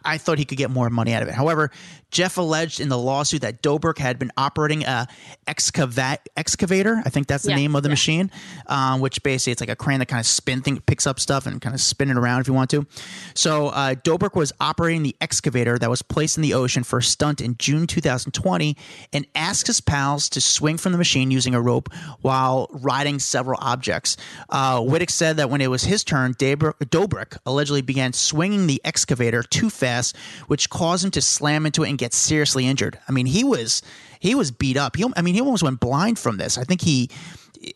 I 0.04 0.18
thought 0.18 0.38
he 0.38 0.44
could 0.44 0.58
get 0.58 0.70
more 0.70 0.90
money 0.90 1.14
out 1.14 1.22
of 1.22 1.28
it. 1.28 1.34
However, 1.34 1.70
Jeff 2.10 2.38
alleged 2.38 2.80
in 2.80 2.88
the 2.88 2.96
lawsuit 2.98 3.42
that 3.42 3.62
Dobrik 3.62 3.98
had 3.98 4.18
been 4.18 4.30
operating 4.36 4.84
a 4.84 5.06
excava- 5.46 6.18
excavator. 6.36 7.02
I 7.04 7.10
think 7.10 7.26
that's 7.26 7.44
the 7.44 7.50
Yeah, 7.50 7.56
name 7.56 7.76
of 7.76 7.82
the 7.82 7.88
yeah. 7.88 7.92
machine, 7.92 8.30
um, 8.68 9.00
which 9.00 9.22
basically 9.22 9.52
it's 9.52 9.60
like 9.60 9.68
a 9.70 9.76
crane 9.76 9.98
that 9.98 10.06
kind 10.06 10.20
of 10.20 10.26
spin 10.26 10.62
thing, 10.62 10.80
picks 10.80 11.06
up 11.06 11.18
stuff 11.20 11.46
and 11.46 11.60
kind 11.60 11.74
of 11.74 11.80
spin 11.80 12.10
it 12.10 12.16
around 12.16 12.40
if 12.40 12.48
you 12.48 12.54
want 12.54 12.70
to. 12.70 12.86
So 13.34 13.68
uh, 13.68 13.94
Dobrik 13.94 14.34
was 14.34 14.52
operating 14.60 15.02
the 15.02 15.16
excavator 15.20 15.78
that 15.78 15.90
was 15.90 16.02
placed 16.02 16.36
in 16.38 16.42
the 16.42 16.54
ocean 16.54 16.84
for 16.84 16.98
a 16.98 17.02
stunt 17.02 17.40
in 17.40 17.56
June 17.58 17.86
2020 17.86 18.76
and 19.12 19.26
asked 19.34 19.66
his 19.66 19.80
pals 19.80 20.28
to 20.30 20.40
swing 20.40 20.76
from 20.78 20.92
the 20.92 20.98
machine 20.98 21.30
using 21.30 21.54
a 21.54 21.60
rope 21.60 21.92
while 22.22 22.68
riding 22.72 23.18
several 23.18 23.58
objects. 23.62 24.16
Uh, 24.48 24.80
Wittick 24.80 25.10
said 25.10 25.36
that 25.38 25.50
when 25.50 25.60
it 25.60 25.68
was 25.68 25.84
his 25.84 26.04
turn, 26.04 26.34
Dabr- 26.34 26.74
Dobrik 26.84 27.36
allegedly 27.46 27.82
began 27.82 28.12
swinging 28.12 28.66
the 28.66 28.80
excavator 28.84 29.42
too 29.42 29.70
fast, 29.70 30.16
which 30.46 30.70
caused 30.70 31.04
him 31.04 31.10
to 31.12 31.20
slam 31.20 31.66
into 31.66 31.82
it 31.82 31.88
and 31.96 31.98
get 31.98 32.12
seriously 32.12 32.66
injured. 32.66 32.98
I 33.08 33.12
mean, 33.12 33.24
he 33.24 33.42
was 33.42 33.80
he 34.20 34.34
was 34.34 34.50
beat 34.50 34.76
up. 34.76 34.96
He, 34.96 35.04
I 35.16 35.22
mean, 35.22 35.34
he 35.34 35.40
almost 35.40 35.62
went 35.62 35.80
blind 35.80 36.18
from 36.18 36.36
this. 36.36 36.58
I 36.58 36.64
think 36.64 36.82
he. 36.82 37.08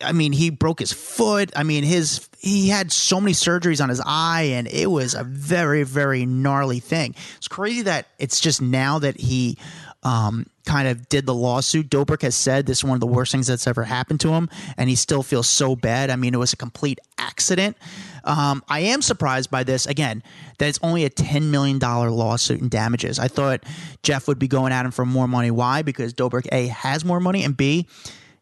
I 0.03 0.13
mean, 0.13 0.33
he 0.33 0.51
broke 0.51 0.79
his 0.79 0.93
foot. 0.93 1.51
I 1.57 1.63
mean, 1.63 1.85
his 1.85 2.29
he 2.39 2.69
had 2.69 2.93
so 2.93 3.19
many 3.19 3.33
surgeries 3.33 3.83
on 3.83 3.89
his 3.89 4.01
eye, 4.05 4.51
and 4.53 4.69
it 4.69 4.91
was 4.91 5.15
a 5.15 5.25
very, 5.25 5.85
very 5.85 6.27
gnarly 6.27 6.81
thing. 6.81 7.15
It's 7.39 7.49
crazy 7.49 7.83
that 7.83 8.09
it's 8.19 8.41
just 8.41 8.61
now 8.61 8.99
that 8.99 9.19
he 9.19 9.57
um, 10.03 10.47
kind 10.67 10.87
of 10.87 11.09
did 11.09 11.25
the 11.25 11.35
lawsuit. 11.35 11.89
Dobrik 11.89 12.23
has 12.23 12.37
said 12.37 12.67
this 12.67 12.79
is 12.79 12.85
one 12.85 12.95
of 12.95 13.01
the 13.01 13.07
worst 13.07 13.33
things 13.33 13.47
that's 13.47 13.67
ever 13.67 13.83
happened 13.83 14.21
to 14.21 14.29
him, 14.29 14.51
and 14.77 14.91
he 14.91 14.97
still 14.97 15.23
feels 15.23 15.49
so 15.49 15.75
bad. 15.75 16.11
I 16.11 16.17
mean, 16.17 16.35
it 16.35 16.39
was 16.39 16.53
a 16.53 16.57
complete 16.57 17.01
accident. 17.19 17.77
Um, 18.25 18.63
I 18.69 18.81
am 18.81 19.03
surprised 19.03 19.51
by 19.51 19.65
this 19.65 19.87
again 19.87 20.23
that 20.59 20.69
it's 20.69 20.79
only 20.83 21.05
a 21.05 21.11
ten 21.11 21.51
million 21.51 21.79
dollar 21.79 22.11
lawsuit 22.11 22.61
in 22.61 22.69
damages. 22.69 23.19
I 23.19 23.29
thought 23.29 23.65
Jeff 24.03 24.29
would 24.29 24.39
be 24.39 24.49
going 24.49 24.73
at 24.73 24.85
him 24.85 24.91
for 24.91 25.07
more 25.07 25.29
money. 25.29 25.51
Why? 25.51 25.83
Because 25.83 26.15
Dobrik 26.15 26.49
a 26.53 26.69
has 26.69 27.05
more 27.05 27.21
money, 27.21 27.45
and 27.45 27.57
b 27.57 27.87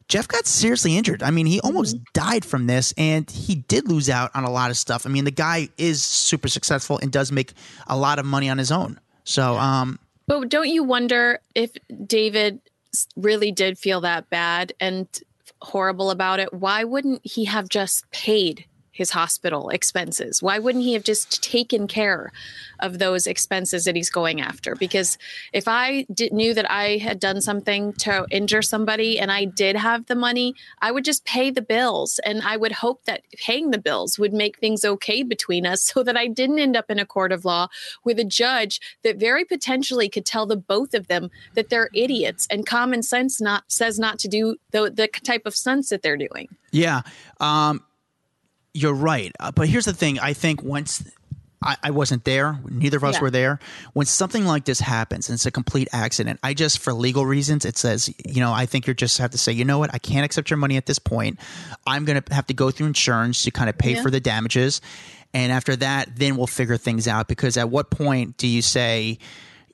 Jeff 0.09 0.27
got 0.27 0.47
seriously 0.47 0.97
injured. 0.97 1.23
I 1.23 1.31
mean, 1.31 1.45
he 1.45 1.61
almost 1.61 1.99
died 2.15 2.45
from 2.45 2.67
this, 2.67 2.95
and 2.97 3.31
he 3.31 3.57
did 3.57 3.89
lose 3.89 4.09
out 4.09 4.31
on 4.35 4.45
a 4.45 4.51
lot 4.51 4.71
of 4.71 4.79
stuff. 4.79 5.05
I 5.05 5.11
mean, 5.11 5.25
the 5.25 5.31
guy 5.31 5.69
is 5.77 6.03
super 6.03 6.49
successful 6.49 6.99
and 7.03 7.13
does 7.13 7.31
make 7.31 7.53
a 7.87 7.97
lot 7.97 8.19
of 8.19 8.25
money 8.25 8.49
on 8.49 8.57
his 8.57 8.73
own. 8.73 8.99
So, 9.25 9.59
um, 9.59 9.99
But 10.27 10.49
don't 10.49 10.69
you 10.69 10.83
wonder 10.83 11.41
if 11.55 11.73
David 12.07 12.61
really 13.17 13.53
did 13.53 13.79
feel 13.79 14.01
that 14.01 14.31
bad 14.31 14.73
and 14.81 15.07
horrible 15.61 16.11
about 16.11 16.41
it? 16.41 16.55
Why 16.55 16.85
wouldn't 16.85 17.21
he 17.23 17.45
have 17.45 17.69
just 17.69 18.11
paid 18.11 18.65
his 18.99 19.11
hospital 19.11 19.71
expenses? 19.71 20.43
Why 20.43 20.59
wouldn't 20.59 20.83
he 20.83 20.95
have 20.95 21.05
just 21.05 21.41
taken 21.41 21.87
care 21.87 22.33
of 22.81 22.99
those 22.99 23.29
expenses 23.29 23.85
that 23.85 23.95
he's 23.95 24.11
going 24.11 24.41
after? 24.41 24.75
Because 24.75 25.17
if 25.53 25.69
I 25.69 26.05
did, 26.13 26.33
knew 26.33 26.53
that 26.53 26.69
I 26.69 26.97
had 26.97 27.21
done 27.21 27.41
something 27.41 27.93
to 28.05 28.27
injure 28.29 28.61
somebody 28.61 29.21
and 29.21 29.31
I 29.31 29.45
did 29.45 29.77
have 29.77 30.07
the 30.07 30.17
money, 30.17 30.57
I 30.83 30.91
would 30.91 31.05
just 31.05 31.25
pay 31.25 31.51
the 31.51 31.63
bills. 31.63 32.19
And 32.25 32.43
I 32.43 32.57
would 32.57 32.73
hope 32.73 33.05
that 33.05 33.23
paying 33.37 33.71
the 33.71 33.79
bills 33.79 34.19
would 34.19 34.33
make 34.33 34.59
things 34.59 34.85
okay 34.85 35.23
between 35.23 35.65
us 35.65 35.85
so 35.85 36.03
that 36.03 36.17
I 36.17 36.27
didn't 36.27 36.59
end 36.59 36.77
up 36.77 36.91
in 36.91 36.99
a 36.99 37.07
court 37.07 37.31
of 37.31 37.45
law 37.45 37.69
with 38.03 38.19
a 38.19 38.25
judge 38.25 38.81
that 39.05 39.17
very 39.17 39.45
potentially 39.45 40.09
could 40.09 40.27
tell 40.27 40.45
the 40.45 40.57
both 40.57 40.93
of 40.93 41.07
them 41.07 41.31
that 41.55 41.69
they're 41.69 41.91
idiots 41.95 42.49
and 42.51 42.67
common 42.67 43.05
sense 43.05 43.41
not 43.41 43.63
says 43.69 43.97
not 43.97 44.19
to 44.19 44.29
do 44.29 44.57
the, 44.73 44.91
the 44.91 45.07
type 45.23 45.47
of 45.47 45.55
stunts 45.55 45.91
that 45.91 46.03
they're 46.03 46.17
doing. 46.17 46.49
Yeah, 46.73 47.03
um, 47.41 47.83
you're 48.75 48.95
right. 48.95 49.33
Uh, 49.41 49.51
but 49.51 49.69
here's 49.69 49.85
the 49.87 49.93
thing: 49.93 50.19
I 50.19 50.33
think 50.33 50.63
once 50.63 51.03
I, 51.63 51.77
I 51.83 51.91
wasn't 51.91 52.25
there, 52.25 52.61
neither 52.69 52.99
of 52.99 53.05
us 53.05 53.17
Yeah. 53.17 53.21
were 53.23 53.31
there. 53.31 53.59
When 53.93 54.07
something 54.07 54.45
like 54.45 54.65
this 54.65 54.79
happens 54.81 55.29
and 55.29 55.35
it's 55.35 55.47
a 55.47 55.51
complete 55.51 55.89
accident, 55.93 56.39
I 56.43 56.55
just, 56.55 56.79
for 56.79 56.93
legal 56.93 57.27
reasons, 57.27 57.65
it 57.65 57.77
says, 57.77 58.09
you 58.25 58.41
know, 58.41 58.53
I 58.53 58.65
think 58.67 58.87
you 58.87 58.95
just 58.95 59.19
have 59.19 59.33
to 59.33 59.39
say, 59.39 59.51
you 59.53 59.65
know 59.65 59.79
what, 59.81 59.93
I 59.93 59.99
can't 59.99 60.25
accept 60.25 60.51
your 60.51 60.57
money 60.57 60.77
at 60.77 60.87
this 60.87 61.01
point. 61.01 61.41
I'm 61.85 62.05
going 62.05 62.23
to 62.23 62.35
have 62.35 62.47
to 62.47 62.55
go 62.55 62.71
through 62.71 62.87
insurance 62.87 63.43
to 63.43 63.51
kind 63.51 63.69
of 63.69 63.77
pay 63.77 63.95
Yeah. 63.95 64.03
for 64.03 64.11
the 64.11 64.21
damages, 64.21 64.81
and 65.35 65.51
after 65.51 65.75
that, 65.77 66.15
then 66.17 66.37
we'll 66.37 66.47
figure 66.47 66.77
things 66.77 67.09
out. 67.09 67.27
Because 67.29 67.57
at 67.57 67.69
what 67.71 67.91
point 67.91 68.37
do 68.37 68.47
you 68.47 68.63
say, 68.63 69.19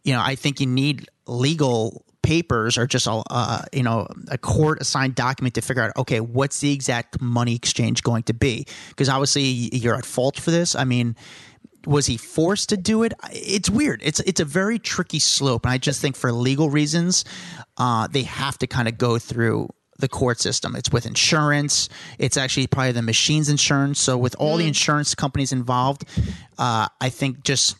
you 0.04 0.12
know, 0.14 0.22
I 0.22 0.36
think 0.36 0.60
you 0.60 0.66
need 0.66 1.08
legal 1.26 2.03
papers 2.24 2.76
or 2.76 2.86
just 2.86 3.06
a 3.06 3.22
uh, 3.30 3.62
you 3.72 3.82
know 3.82 4.08
a 4.28 4.38
court 4.38 4.80
assigned 4.80 5.14
document 5.14 5.54
to 5.54 5.60
figure 5.60 5.82
out 5.82 5.92
okay 5.96 6.20
what's 6.20 6.60
the 6.60 6.72
exact 6.72 7.20
money 7.20 7.54
exchange 7.54 8.02
going 8.02 8.24
to 8.24 8.34
be? 8.34 8.66
Because 8.88 9.08
obviously 9.08 9.42
you're 9.42 9.94
at 9.94 10.04
fault 10.04 10.40
for 10.40 10.50
this. 10.50 10.74
I 10.74 10.84
mean 10.84 11.14
was 11.86 12.06
he 12.06 12.16
forced 12.16 12.70
to 12.70 12.78
do 12.78 13.02
it? 13.02 13.12
It's 13.30 13.68
weird. 13.68 14.00
It's 14.02 14.18
it's 14.20 14.40
a 14.40 14.44
very 14.44 14.78
tricky 14.78 15.18
slope 15.18 15.66
and 15.66 15.72
i 15.72 15.78
just 15.78 16.00
think 16.00 16.16
for 16.16 16.32
legal 16.32 16.70
reasons 16.70 17.24
uh, 17.76 18.08
they 18.08 18.22
have 18.22 18.56
to 18.58 18.66
kind 18.66 18.88
of 18.88 18.96
go 18.96 19.18
through 19.18 19.68
the 19.98 20.08
court 20.08 20.40
system. 20.40 20.74
It's 20.74 20.90
with 20.90 21.06
insurance. 21.06 21.88
It's 22.18 22.36
actually 22.36 22.66
probably 22.66 22.92
the 22.92 23.02
machine's 23.02 23.48
insurance. 23.48 24.00
So 24.00 24.16
with 24.18 24.34
all 24.40 24.56
the 24.56 24.66
insurance 24.66 25.14
companies 25.14 25.52
involved 25.52 26.04
uh, 26.58 26.88
i 27.00 27.08
think 27.08 27.44
just 27.44 27.76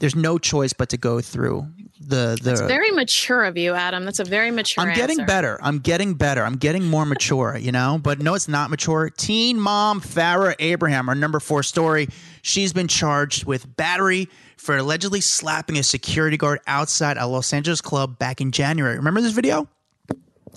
there's 0.00 0.14
no 0.14 0.38
choice 0.38 0.72
but 0.72 0.88
to 0.90 0.96
go 0.96 1.20
through 1.20 1.66
the 2.08 2.38
the 2.42 2.66
Very 2.66 2.90
mature 2.90 3.44
of 3.44 3.56
you, 3.56 3.74
Adam. 3.74 4.04
That's 4.04 4.18
a 4.18 4.24
very 4.24 4.50
mature 4.50 4.82
I'm 4.84 4.94
getting 4.94 5.20
answer. 5.20 5.26
better. 5.26 5.58
I'm 5.62 5.78
getting 5.78 6.14
better. 6.14 6.44
I'm 6.44 6.56
getting 6.56 6.86
more 6.86 7.04
mature, 7.04 7.56
you 7.56 7.70
know? 7.70 8.00
But 8.02 8.20
no, 8.20 8.34
it's 8.34 8.48
not 8.48 8.70
mature. 8.70 9.10
Teen 9.10 9.60
mom 9.60 10.00
Farrah 10.00 10.54
Abraham, 10.58 11.08
our 11.08 11.14
number 11.14 11.38
four 11.40 11.62
story. 11.62 12.08
She's 12.42 12.72
been 12.72 12.88
charged 12.88 13.44
with 13.44 13.76
battery 13.76 14.28
for 14.56 14.76
allegedly 14.76 15.20
slapping 15.20 15.78
a 15.78 15.82
security 15.82 16.36
guard 16.36 16.60
outside 16.66 17.16
a 17.16 17.26
Los 17.26 17.52
Angeles 17.52 17.80
club 17.80 18.18
back 18.18 18.40
in 18.40 18.52
January. 18.52 18.96
Remember 18.96 19.20
this 19.20 19.32
video? 19.32 19.68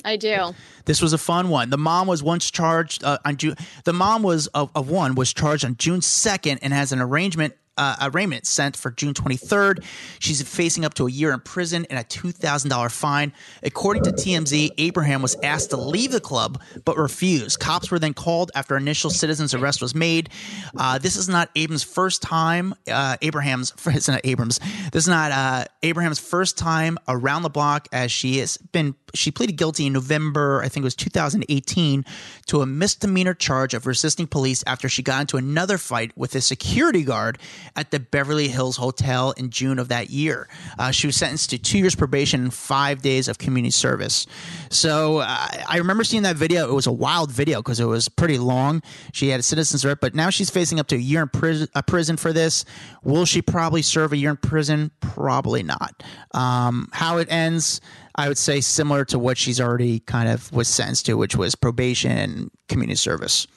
I 0.04 0.16
do. 0.16 0.56
This 0.86 1.02
was 1.02 1.14
a 1.14 1.18
fun 1.18 1.50
one. 1.50 1.70
The 1.70 1.78
mom 1.78 2.08
was 2.08 2.24
once 2.24 2.50
charged 2.50 3.04
uh, 3.04 3.20
on 3.26 3.38
June. 3.38 3.56
The 3.84 3.94
mom 3.94 4.24
was 4.24 4.48
of, 4.48 4.72
of 4.74 4.90
one 4.90 5.16
was 5.16 5.34
charged 5.34 5.66
on 5.66 5.76
June 5.78 6.02
second 6.02 6.60
and 6.64 6.74
has 6.74 6.92
an 6.92 7.00
arrangement 7.00 7.54
uh, 7.78 7.96
arraignment 8.02 8.46
sent 8.46 8.76
for 8.76 8.92
June 8.92 9.14
twenty 9.14 9.38
third. 9.38 9.84
She's 10.20 10.42
facing 10.42 10.86
up 10.86 10.94
to 10.96 11.08
a 11.08 11.12
year 11.12 11.32
in 11.34 11.40
prison 11.40 11.86
and 11.90 11.98
a 12.00 12.04
two 12.04 12.32
thousand 12.32 12.70
dollar 12.70 12.90
fine. 12.90 13.34
According 13.64 14.04
to 14.04 14.12
TMZ, 14.12 14.72
Abraham 14.78 15.22
was 15.22 15.36
asked 15.44 15.72
to 15.72 15.78
leave 15.78 16.12
the 16.12 16.20
club 16.20 16.62
but 16.86 16.98
refused. 16.98 17.60
Cops 17.60 17.92
were 17.92 18.00
then 18.00 18.14
called 18.14 18.52
after 18.56 18.76
initial 18.78 19.10
citizen's 19.10 19.54
arrest 19.54 19.82
was 19.82 19.96
made. 19.96 20.30
Uh, 20.78 20.98
this 20.98 21.16
is 21.16 21.30
not 21.30 21.50
Abrams' 21.56 21.84
first 21.84 22.22
time. 22.22 22.74
Uh, 22.90 23.18
Abraham's 23.22 23.74
it's 23.88 24.08
not 24.08 24.22
Abrams. 24.24 24.60
This 24.92 25.04
is 25.04 25.10
not 25.10 25.32
uh, 25.32 25.66
Abraham's 25.84 26.20
first 26.20 26.58
time 26.58 26.98
around 27.08 27.44
the 27.44 27.50
block 27.50 27.88
as 27.92 28.12
she 28.12 28.40
has 28.40 28.58
been. 28.58 28.96
She 29.14 29.32
pleaded 29.32 29.58
guilty 29.58 29.88
in 29.88 29.94
November, 29.94 30.62
I 30.62 30.70
think 30.70 30.84
it 30.84 30.86
was 30.86 30.96
2018, 30.96 32.06
to 32.48 32.62
a 32.62 32.66
misdemeanor 32.66 33.34
charge 33.34 33.74
of 33.74 33.86
resisting 33.86 34.28
police 34.28 34.64
after 34.66 34.88
she 34.88 35.04
got 35.04 35.22
into 35.22 35.38
another 35.38 35.78
fight 35.78 36.12
with 36.16 36.34
a 36.36 36.42
security 36.42 37.04
guard 37.04 37.38
at 37.76 37.92
the 37.92 38.00
Beverly 38.00 38.48
Hills 38.48 38.78
Hotel 38.78 39.32
in 39.32 39.50
June 39.50 39.80
of 39.80 39.88
that 39.90 40.10
year. 40.10 40.48
Uh, 40.78 40.92
she 40.92 41.08
was 41.08 41.16
sentenced 41.16 41.50
to 41.52 41.58
two 41.58 41.78
years 41.78 41.96
probation 41.96 42.42
and 42.42 42.54
five 42.54 43.02
days 43.02 43.28
of 43.28 43.38
community 43.38 43.72
service. 43.72 44.28
So 44.70 45.20
uh, 45.20 45.48
I 45.68 45.78
remember 45.78 46.04
seeing 46.04 46.24
that 46.24 46.36
video. 46.36 46.70
It 46.70 46.74
was 46.74 46.88
a 46.88 46.92
wild 46.92 47.32
video 47.32 47.60
because 47.60 47.80
it 47.80 47.86
was 47.86 48.10
pretty 48.10 48.38
long. 48.38 48.82
She 49.14 49.30
had 49.30 49.40
a 49.40 49.44
citizen's 49.44 49.86
arrest, 49.86 50.00
but 50.02 50.16
now 50.16 50.30
she's 50.30 50.50
facing 50.50 50.80
up 50.80 50.88
to 50.88 50.96
a 50.96 51.00
year 51.00 51.22
in 51.22 51.30
prison, 51.30 51.68
uh, 51.76 51.82
prison 51.82 52.18
for 52.18 52.34
this. 52.34 52.66
Will 53.04 53.26
she 53.26 53.42
probably 53.42 53.82
serve 53.82 54.14
a 54.14 54.18
year 54.18 54.32
in 54.32 54.38
prison? 54.38 54.92
Probably 55.00 55.64
not. 55.64 56.04
Um, 56.34 56.90
how 56.92 57.18
it 57.18 57.32
ends, 57.32 57.82
I 58.16 58.28
would 58.28 58.38
say 58.38 58.62
similar 58.62 59.06
to 59.06 59.20
what 59.20 59.38
she's 59.38 59.60
already 59.62 60.00
kind 60.00 60.30
of 60.30 60.52
was 60.52 60.68
sentenced 60.68 61.06
to, 61.08 61.16
which 61.16 61.36
was 61.36 61.56
probation 61.56 62.12
and 62.12 62.52
community 62.68 62.96
service. 62.96 63.48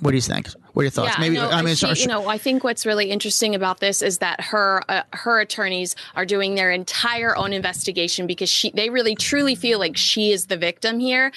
What 0.00 0.10
do 0.10 0.16
you 0.16 0.22
think? 0.22 0.48
What 0.74 0.82
are 0.82 0.84
your 0.84 0.90
thoughts? 0.90 1.14
Yeah, 1.14 1.20
Maybe 1.20 1.36
no, 1.36 1.48
I 1.48 1.62
mean, 1.62 1.74
she- 1.74 1.86
sorry, 1.86 2.00
you 2.00 2.06
know, 2.06 2.28
I 2.28 2.36
think 2.36 2.62
what's 2.62 2.84
really 2.84 3.10
interesting 3.10 3.54
about 3.54 3.80
this 3.80 4.02
is 4.02 4.18
that 4.18 4.40
her 4.42 4.82
uh, 4.90 5.02
her 5.14 5.40
attorneys 5.40 5.96
are 6.14 6.26
doing 6.26 6.54
their 6.54 6.70
entire 6.70 7.34
own 7.34 7.54
investigation 7.54 8.26
because 8.26 8.50
she 8.50 8.70
they 8.72 8.90
really 8.90 9.14
truly 9.14 9.54
feel 9.54 9.78
like 9.78 9.96
she 9.96 10.32
is 10.32 10.46
the 10.46 10.56
victim 10.58 11.00
here. 11.00 11.32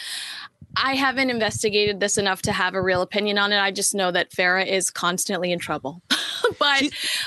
I 0.76 0.95
haven't 0.95 1.30
investigated 1.30 2.00
this 2.00 2.17
enough 2.17 2.41
to 2.43 2.52
have 2.52 2.76
a 2.76 2.82
real 2.82 3.02
opinion 3.02 3.38
on 3.38 3.52
it. 3.52 3.60
I 3.60 3.72
just 3.72 3.95
know 3.95 4.12
that 4.12 4.32
Farrah 4.32 4.67
is 4.67 4.89
constantly 4.89 5.52
in 5.52 5.60
trouble. 5.60 6.02
but 6.60 6.84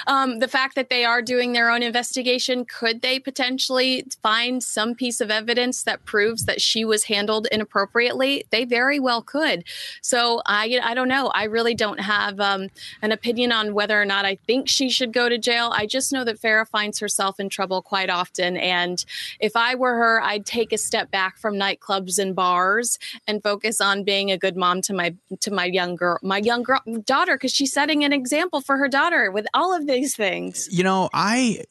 um, 0.06 0.38
the 0.38 0.48
fact 0.48 0.74
that 0.74 0.90
they 0.90 1.04
are 1.04 1.22
doing 1.22 1.52
their 1.52 1.70
own 1.70 1.82
investigation, 1.82 2.64
could 2.64 3.02
they 3.02 3.18
potentially 3.18 4.04
find 4.22 4.62
some 4.62 4.94
piece 4.94 5.20
of 5.20 5.30
evidence 5.30 5.82
that 5.84 6.04
proves 6.04 6.44
that 6.44 6.60
she 6.60 6.84
was 6.84 7.04
handled 7.04 7.46
inappropriately? 7.52 8.44
They 8.50 8.64
very 8.64 8.98
well 8.98 9.22
could. 9.22 9.64
So 10.00 10.42
I, 10.46 10.80
I 10.82 10.94
don't 10.94 11.08
know. 11.08 11.28
I 11.34 11.44
really 11.44 11.74
don't 11.74 12.00
have 12.00 12.40
um, 12.40 12.68
an 13.02 13.12
opinion 13.12 13.52
on 13.52 13.74
whether 13.74 14.00
or 14.00 14.04
not 14.04 14.24
I 14.24 14.36
think 14.46 14.68
she 14.68 14.90
should 14.90 15.12
go 15.12 15.28
to 15.28 15.38
jail. 15.38 15.72
I 15.74 15.86
just 15.86 16.12
know 16.12 16.24
that 16.24 16.40
Farrah 16.40 16.68
finds 16.68 16.98
herself 16.98 17.38
in 17.38 17.48
trouble 17.48 17.82
quite 17.82 18.10
often, 18.10 18.56
and 18.56 19.04
if 19.40 19.56
I 19.56 19.74
were 19.74 19.94
her, 19.94 20.22
I'd 20.22 20.46
take 20.46 20.72
a 20.72 20.78
step 20.78 21.10
back 21.10 21.38
from 21.38 21.54
nightclubs 21.54 22.18
and 22.18 22.34
bars 22.34 22.98
and 23.26 23.42
focus 23.42 23.80
on 23.80 24.04
being 24.04 24.30
a 24.30 24.38
good 24.38 24.56
mom 24.56 24.82
to 24.82 24.94
my 24.94 25.14
to 25.40 25.50
my 25.50 25.64
young 25.64 25.96
girl, 25.96 26.18
my 26.22 26.38
young 26.38 26.62
girl, 26.62 26.80
daughter, 27.04 27.34
because 27.34 27.52
she's 27.52 27.72
setting 27.72 28.04
an 28.04 28.12
example 28.12 28.60
for 28.60 28.76
her 28.76 28.88
daughter 28.88 29.11
with 29.30 29.46
all 29.54 29.74
of 29.76 29.86
these 29.86 30.16
things. 30.16 30.68
You 30.70 30.84
know, 30.84 31.10
I 31.12 31.64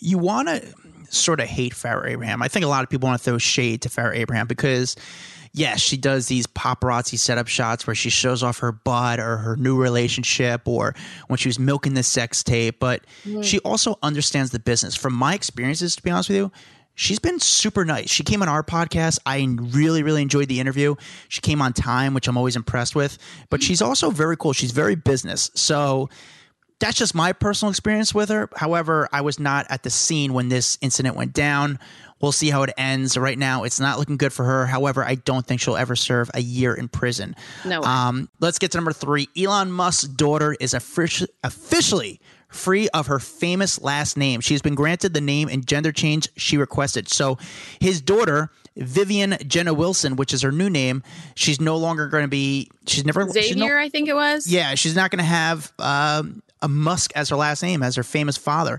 you 0.00 0.18
want 0.18 0.48
to 0.48 0.66
sort 1.10 1.40
of 1.40 1.46
hate 1.46 1.74
Farrah 1.74 2.10
Abraham. 2.10 2.42
I 2.42 2.48
think 2.48 2.64
a 2.64 2.68
lot 2.68 2.84
of 2.84 2.90
people 2.90 3.06
want 3.08 3.20
to 3.20 3.24
throw 3.24 3.38
shade 3.38 3.82
to 3.82 3.88
Farrah 3.88 4.16
Abraham 4.16 4.46
because 4.46 4.96
yes, 5.54 5.80
she 5.80 5.96
does 5.96 6.26
these 6.26 6.46
paparazzi 6.46 7.18
setup 7.18 7.46
shots 7.46 7.86
where 7.86 7.94
she 7.94 8.10
shows 8.10 8.42
off 8.42 8.58
her 8.58 8.72
butt 8.72 9.20
or 9.20 9.38
her 9.38 9.56
new 9.56 9.80
relationship 9.80 10.62
or 10.66 10.94
when 11.28 11.38
she 11.38 11.48
was 11.48 11.58
milking 11.58 11.94
the 11.94 12.02
sex 12.02 12.42
tape, 12.42 12.80
but 12.80 13.02
mm. 13.24 13.42
she 13.42 13.60
also 13.60 13.98
understands 14.02 14.50
the 14.50 14.58
business. 14.58 14.94
From 14.96 15.14
my 15.14 15.34
experiences, 15.34 15.96
to 15.96 16.02
be 16.02 16.10
honest 16.10 16.28
with 16.28 16.36
you, 16.36 16.52
she's 16.96 17.20
been 17.20 17.38
super 17.38 17.84
nice. 17.84 18.10
She 18.10 18.24
came 18.24 18.42
on 18.42 18.48
our 18.48 18.64
podcast. 18.64 19.20
I 19.24 19.46
really, 19.60 20.02
really 20.02 20.22
enjoyed 20.22 20.48
the 20.48 20.60
interview. 20.60 20.96
She 21.28 21.40
came 21.40 21.62
on 21.62 21.72
time, 21.72 22.14
which 22.14 22.26
I'm 22.26 22.36
always 22.36 22.56
impressed 22.56 22.96
with. 22.96 23.16
But 23.48 23.62
she's 23.62 23.80
also 23.80 24.10
very 24.10 24.36
cool. 24.36 24.52
She's 24.52 24.72
very 24.72 24.96
business. 24.96 25.50
So 25.54 26.10
that's 26.80 26.96
just 26.96 27.14
my 27.14 27.32
personal 27.32 27.70
experience 27.70 28.14
with 28.14 28.28
her. 28.28 28.48
However, 28.56 29.08
I 29.12 29.20
was 29.20 29.38
not 29.38 29.66
at 29.70 29.82
the 29.82 29.90
scene 29.90 30.32
when 30.32 30.48
this 30.48 30.78
incident 30.80 31.16
went 31.16 31.32
down. 31.32 31.78
We'll 32.20 32.32
see 32.32 32.50
how 32.50 32.62
it 32.62 32.72
ends. 32.76 33.16
Right 33.16 33.38
now, 33.38 33.64
it's 33.64 33.80
not 33.80 33.98
looking 33.98 34.16
good 34.16 34.32
for 34.32 34.44
her. 34.44 34.66
However, 34.66 35.04
I 35.04 35.14
don't 35.14 35.46
think 35.46 35.60
she'll 35.60 35.76
ever 35.76 35.94
serve 35.96 36.30
a 36.34 36.40
year 36.40 36.74
in 36.74 36.88
prison. 36.88 37.36
No. 37.64 37.82
Um, 37.82 38.28
let's 38.40 38.58
get 38.58 38.72
to 38.72 38.78
number 38.78 38.92
three. 38.92 39.28
Elon 39.36 39.70
Musk's 39.70 40.08
daughter 40.08 40.56
is 40.58 40.74
officially 40.74 42.20
free 42.48 42.88
of 42.90 43.08
her 43.08 43.18
famous 43.18 43.80
last 43.82 44.16
name. 44.16 44.40
She 44.40 44.54
has 44.54 44.62
been 44.62 44.74
granted 44.74 45.12
the 45.12 45.20
name 45.20 45.48
and 45.48 45.66
gender 45.66 45.92
change 45.92 46.28
she 46.36 46.56
requested. 46.56 47.08
So 47.08 47.36
his 47.80 48.00
daughter, 48.00 48.50
Vivian 48.76 49.36
Jenna 49.46 49.74
Wilson, 49.74 50.16
which 50.16 50.32
is 50.32 50.42
her 50.42 50.52
new 50.52 50.70
name, 50.70 51.02
she's 51.34 51.60
no 51.60 51.76
longer 51.76 52.08
going 52.08 52.24
to 52.24 52.28
be. 52.28 52.70
She's 52.86 53.04
never 53.04 53.26
Xavier, 53.28 53.42
she's 53.42 53.56
no, 53.56 53.76
I 53.76 53.88
think 53.88 54.08
it 54.08 54.14
was. 54.14 54.46
Yeah, 54.46 54.76
she's 54.76 54.94
not 54.96 55.10
going 55.10 55.18
to 55.18 55.24
have 55.24 55.72
um, 55.78 56.42
a 56.64 56.68
Musk 56.68 57.12
as 57.14 57.28
her 57.28 57.36
last 57.36 57.62
name 57.62 57.82
as 57.82 57.96
her 57.96 58.02
famous 58.02 58.36
father 58.36 58.78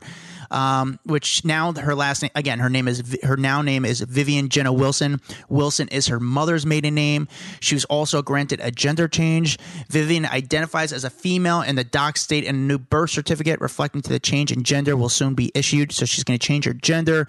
um, 0.52 1.00
which 1.06 1.43
now 1.45 1.74
her 1.74 1.95
last 1.95 2.21
name 2.21 2.32
again 2.36 2.60
her 2.60 2.69
name 2.69 2.88
is 2.88 3.17
her 3.24 3.38
now 3.38 3.62
name 3.62 3.86
is 3.86 4.02
Vivian 4.02 4.50
Jenna 4.50 4.74
Wilson. 4.74 5.19
Wilson 5.50 5.88
is 5.89 6.08
her 6.08 6.19
mother's 6.19 6.65
maiden 6.65 6.95
name. 6.95 7.28
She 7.60 7.76
was 7.76 7.86
also 7.86 8.21
granted 8.21 8.60
a 8.62 8.71
gender 8.71 9.08
change. 9.08 9.58
Vivian 9.89 10.26
identifies 10.26 10.93
as 10.93 11.04
a 11.04 11.10
female, 11.10 11.62
and 11.62 11.78
the 11.78 11.84
doc 11.84 12.17
state 12.17 12.45
and 12.45 12.58
a 12.58 12.62
new 12.62 12.78
birth 12.78 13.12
certificate 13.12 13.62
reflecting 13.62 14.02
to 14.02 14.10
the 14.10 14.19
change 14.19 14.52
in 14.52 14.63
gender 14.63 14.95
will 14.95 15.10
soon 15.10 15.34
be 15.34 15.52
issued. 15.54 15.91
So 15.91 16.06
she's 16.06 16.24
going 16.24 16.39
to 16.39 16.45
change 16.45 16.65
her 16.65 16.74
gender. 16.74 17.28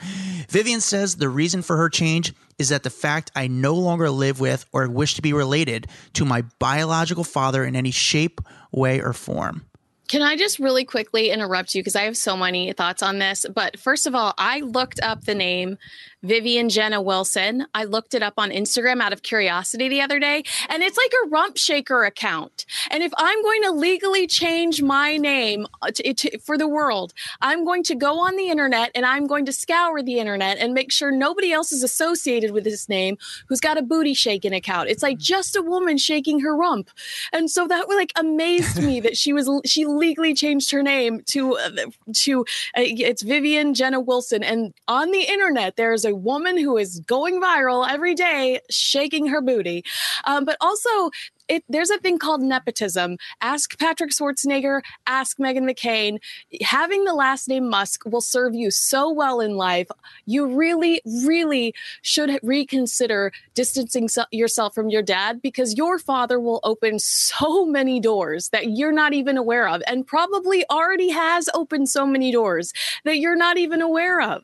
Vivian 0.49 0.81
says 0.81 1.16
the 1.16 1.29
reason 1.29 1.62
for 1.62 1.77
her 1.77 1.88
change 1.88 2.33
is 2.59 2.71
that 2.71 2.83
the 2.83 2.90
fact 2.90 3.31
I 3.35 3.49
no 3.49 3.75
longer 3.75 4.09
live 4.11 4.40
with 4.40 4.64
or 4.73 4.88
wish 4.88 5.14
to 5.14 5.23
be 5.23 5.33
related 5.33 5.88
to 6.14 6.25
my 6.25 6.42
biological 6.59 7.25
father 7.25 7.64
in 7.64 7.77
any 7.77 7.90
shape, 7.90 8.40
way, 8.73 9.01
or 9.01 9.12
form. 9.12 9.66
Can 10.09 10.23
I 10.23 10.37
just 10.37 10.59
really 10.59 10.85
quickly 10.85 11.31
interrupt 11.31 11.75
you 11.75 11.83
because 11.83 11.97
I 11.97 12.03
have 12.03 12.16
so 12.16 12.37
many 12.37 12.73
thoughts 12.73 13.03
on 13.03 13.19
this? 13.19 13.45
But 13.53 13.79
first 13.79 14.07
of 14.07 14.14
all, 14.14 14.35
I 14.38 14.61
looked 14.61 15.01
up 15.03 15.25
the 15.25 15.35
name 15.35 15.79
Vivian 16.22 16.68
Jenna 16.68 17.00
Wilson. 17.00 17.66
I 17.74 17.85
looked 17.85 18.14
it 18.14 18.22
up 18.22 18.35
on 18.37 18.50
Instagram 18.50 19.00
out 19.00 19.12
of 19.12 19.22
curiosity 19.22 19.88
the 19.88 20.00
other 20.00 20.18
day, 20.18 20.42
and 20.68 20.83
it's 20.83 20.96
like 20.96 21.12
a 21.24 21.29
rump 21.29 21.57
shaker 21.57 22.05
account. 22.05 22.64
And 22.90 23.02
if 23.02 23.12
I'm 23.16 23.42
going 23.42 23.62
to 23.62 23.70
legally 23.72 24.26
change 24.26 24.83
my 24.83 25.16
name 25.16 25.66
uh, 25.83 25.90
to, 25.90 26.14
to, 26.14 26.38
for 26.38 26.57
the 26.57 26.68
world, 26.68 27.12
I'm 27.40 27.64
going 27.64 27.83
to 27.85 27.94
go 27.94 28.18
on 28.18 28.37
the 28.37 28.48
internet 28.48 28.90
and 28.94 29.05
I'm 29.05 29.26
going 29.26 29.44
to 29.46 29.52
scour 29.52 30.02
the 30.02 30.18
internet 30.18 30.59
and 30.59 30.74
make 30.74 30.90
sure 30.90 31.11
nobody 31.11 31.52
else 31.52 31.70
is 31.70 31.83
associated 31.83 32.52
with 32.52 32.64
this 32.64 32.88
name 32.88 33.18
who's 33.48 33.61
got 33.61 33.79
a 33.79 33.83
booty 33.83 34.14
shaking 34.14 34.55
account. 34.55 34.88
It's 34.88 35.02
like 35.02 35.18
just 35.18 35.55
a 35.55 35.62
woman 35.62 35.98
shaking 35.98 36.40
her 36.40 36.57
rump. 36.57 36.90
And 37.33 37.50
so 37.50 37.68
that 37.68 37.88
like 37.88 38.12
amazed 38.16 38.83
me 38.83 39.00
that 39.00 39.16
she 39.16 39.33
was 39.33 39.50
she 39.64 39.85
legally 39.85 40.35
changed 40.35 40.70
her 40.70 40.83
name 40.83 41.22
to 41.26 41.57
uh, 41.57 41.70
to 42.14 42.40
uh, 42.76 42.83
it's 42.83 43.22
Vivian 43.22 43.74
Jenna 43.74 44.00
Wilson 44.00 44.42
and 44.42 44.72
on 44.88 45.11
the 45.11 45.22
internet 45.22 45.76
there's 45.76 46.06
a 46.07 46.14
woman 46.14 46.57
who 46.57 46.79
is 46.79 47.01
going 47.01 47.40
viral 47.40 47.87
every 47.88 48.14
day, 48.14 48.61
shaking 48.71 49.27
her 49.27 49.42
booty. 49.42 49.85
Um, 50.25 50.45
but 50.45 50.57
also, 50.61 51.11
it, 51.49 51.64
there's 51.69 51.90
a 51.90 51.99
thing 51.99 52.19
called 52.19 52.42
nepotism. 52.42 53.19
Ask 53.40 53.79
Patrick 53.79 54.11
Schwarzenegger, 54.11 54.81
ask 55.07 55.38
Meghan 55.38 55.71
McCain. 55.71 56.19
Having 56.62 57.05
the 57.05 57.14
last 57.14 57.49
name 57.49 57.69
Musk 57.69 58.05
will 58.05 58.21
serve 58.21 58.55
you 58.55 58.71
so 58.71 59.11
well 59.11 59.40
in 59.40 59.57
life. 59.57 59.88
You 60.27 60.47
really, 60.47 61.01
really 61.25 61.75
should 62.03 62.38
reconsider 62.42 63.33
distancing 63.55 64.09
yourself 64.33 64.75
from 64.75 64.88
your 64.88 65.03
dad 65.03 65.40
because 65.40 65.77
your 65.77 65.99
father 65.99 66.40
will 66.40 66.61
open 66.64 66.99
so 66.99 67.64
many 67.64 68.01
doors 68.01 68.49
that 68.51 68.71
you're 68.71 68.92
not 68.92 69.12
even 69.12 69.37
aware 69.37 69.69
of, 69.69 69.83
and 69.87 70.07
probably 70.07 70.64
already 70.71 71.11
has 71.11 71.49
opened 71.55 71.88
so 71.88 72.07
many 72.07 72.33
doors 72.33 72.73
that 73.05 73.19
you're 73.19 73.37
not 73.37 73.57
even 73.57 73.81
aware 73.81 74.21
of. 74.21 74.42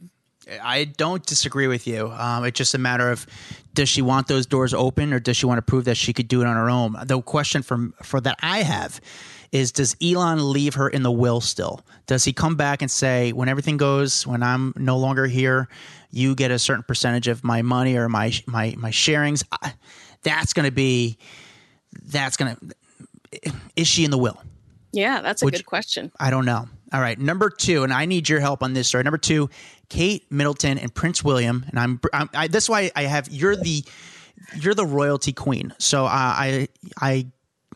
I 0.62 0.84
don't 0.84 1.24
disagree 1.24 1.66
with 1.66 1.86
you. 1.86 2.08
Um, 2.10 2.44
it's 2.44 2.58
just 2.58 2.74
a 2.74 2.78
matter 2.78 3.10
of 3.10 3.26
does 3.74 3.88
she 3.88 4.02
want 4.02 4.26
those 4.26 4.46
doors 4.46 4.74
open 4.74 5.12
or 5.12 5.20
does 5.20 5.36
she 5.36 5.46
want 5.46 5.58
to 5.58 5.62
prove 5.62 5.84
that 5.84 5.96
she 5.96 6.12
could 6.12 6.28
do 6.28 6.42
it 6.42 6.46
on 6.46 6.56
her 6.56 6.68
own? 6.68 6.96
The 7.04 7.20
question 7.22 7.62
from 7.62 7.94
for 8.02 8.20
that 8.20 8.38
I 8.42 8.62
have 8.62 9.00
is 9.52 9.70
does 9.70 9.96
Elon 10.02 10.52
leave 10.52 10.74
her 10.74 10.88
in 10.88 11.02
the 11.02 11.12
will 11.12 11.40
still? 11.40 11.82
Does 12.06 12.24
he 12.24 12.32
come 12.32 12.56
back 12.56 12.82
and 12.82 12.90
say 12.90 13.32
when 13.32 13.48
everything 13.48 13.76
goes 13.76 14.26
when 14.26 14.42
I'm 14.42 14.72
no 14.76 14.98
longer 14.98 15.26
here, 15.26 15.68
you 16.10 16.34
get 16.34 16.50
a 16.50 16.58
certain 16.58 16.82
percentage 16.82 17.28
of 17.28 17.44
my 17.44 17.62
money 17.62 17.96
or 17.96 18.08
my 18.08 18.32
my 18.46 18.74
my 18.76 18.90
sharings? 18.90 19.44
That's 20.22 20.52
going 20.52 20.66
to 20.66 20.72
be 20.72 21.18
that's 22.04 22.36
going 22.36 22.54
to 22.54 22.74
is 23.76 23.88
she 23.88 24.04
in 24.04 24.10
the 24.10 24.18
will? 24.18 24.40
Yeah, 24.92 25.20
that's 25.22 25.42
a 25.42 25.46
Which, 25.46 25.56
good 25.56 25.66
question. 25.66 26.12
I 26.20 26.30
don't 26.30 26.44
know. 26.44 26.68
All 26.92 27.00
right, 27.00 27.18
number 27.18 27.48
two, 27.48 27.82
and 27.82 27.92
I 27.92 28.04
need 28.04 28.28
your 28.28 28.40
help 28.40 28.62
on 28.62 28.74
this 28.74 28.88
story. 28.88 29.02
Number 29.04 29.18
two, 29.18 29.48
Kate 29.92 30.24
Middleton 30.32 30.78
and 30.78 30.94
Prince 30.94 31.22
William, 31.22 31.66
and 31.68 31.78
I'm, 31.78 32.00
I'm 32.14 32.30
I, 32.32 32.48
that's 32.48 32.66
why 32.66 32.90
I 32.96 33.02
have 33.02 33.28
you're 33.28 33.56
the 33.56 33.84
you're 34.56 34.72
the 34.72 34.86
royalty 34.86 35.34
queen. 35.34 35.74
So 35.76 36.06
uh, 36.06 36.08
I 36.08 36.68
I 36.98 37.26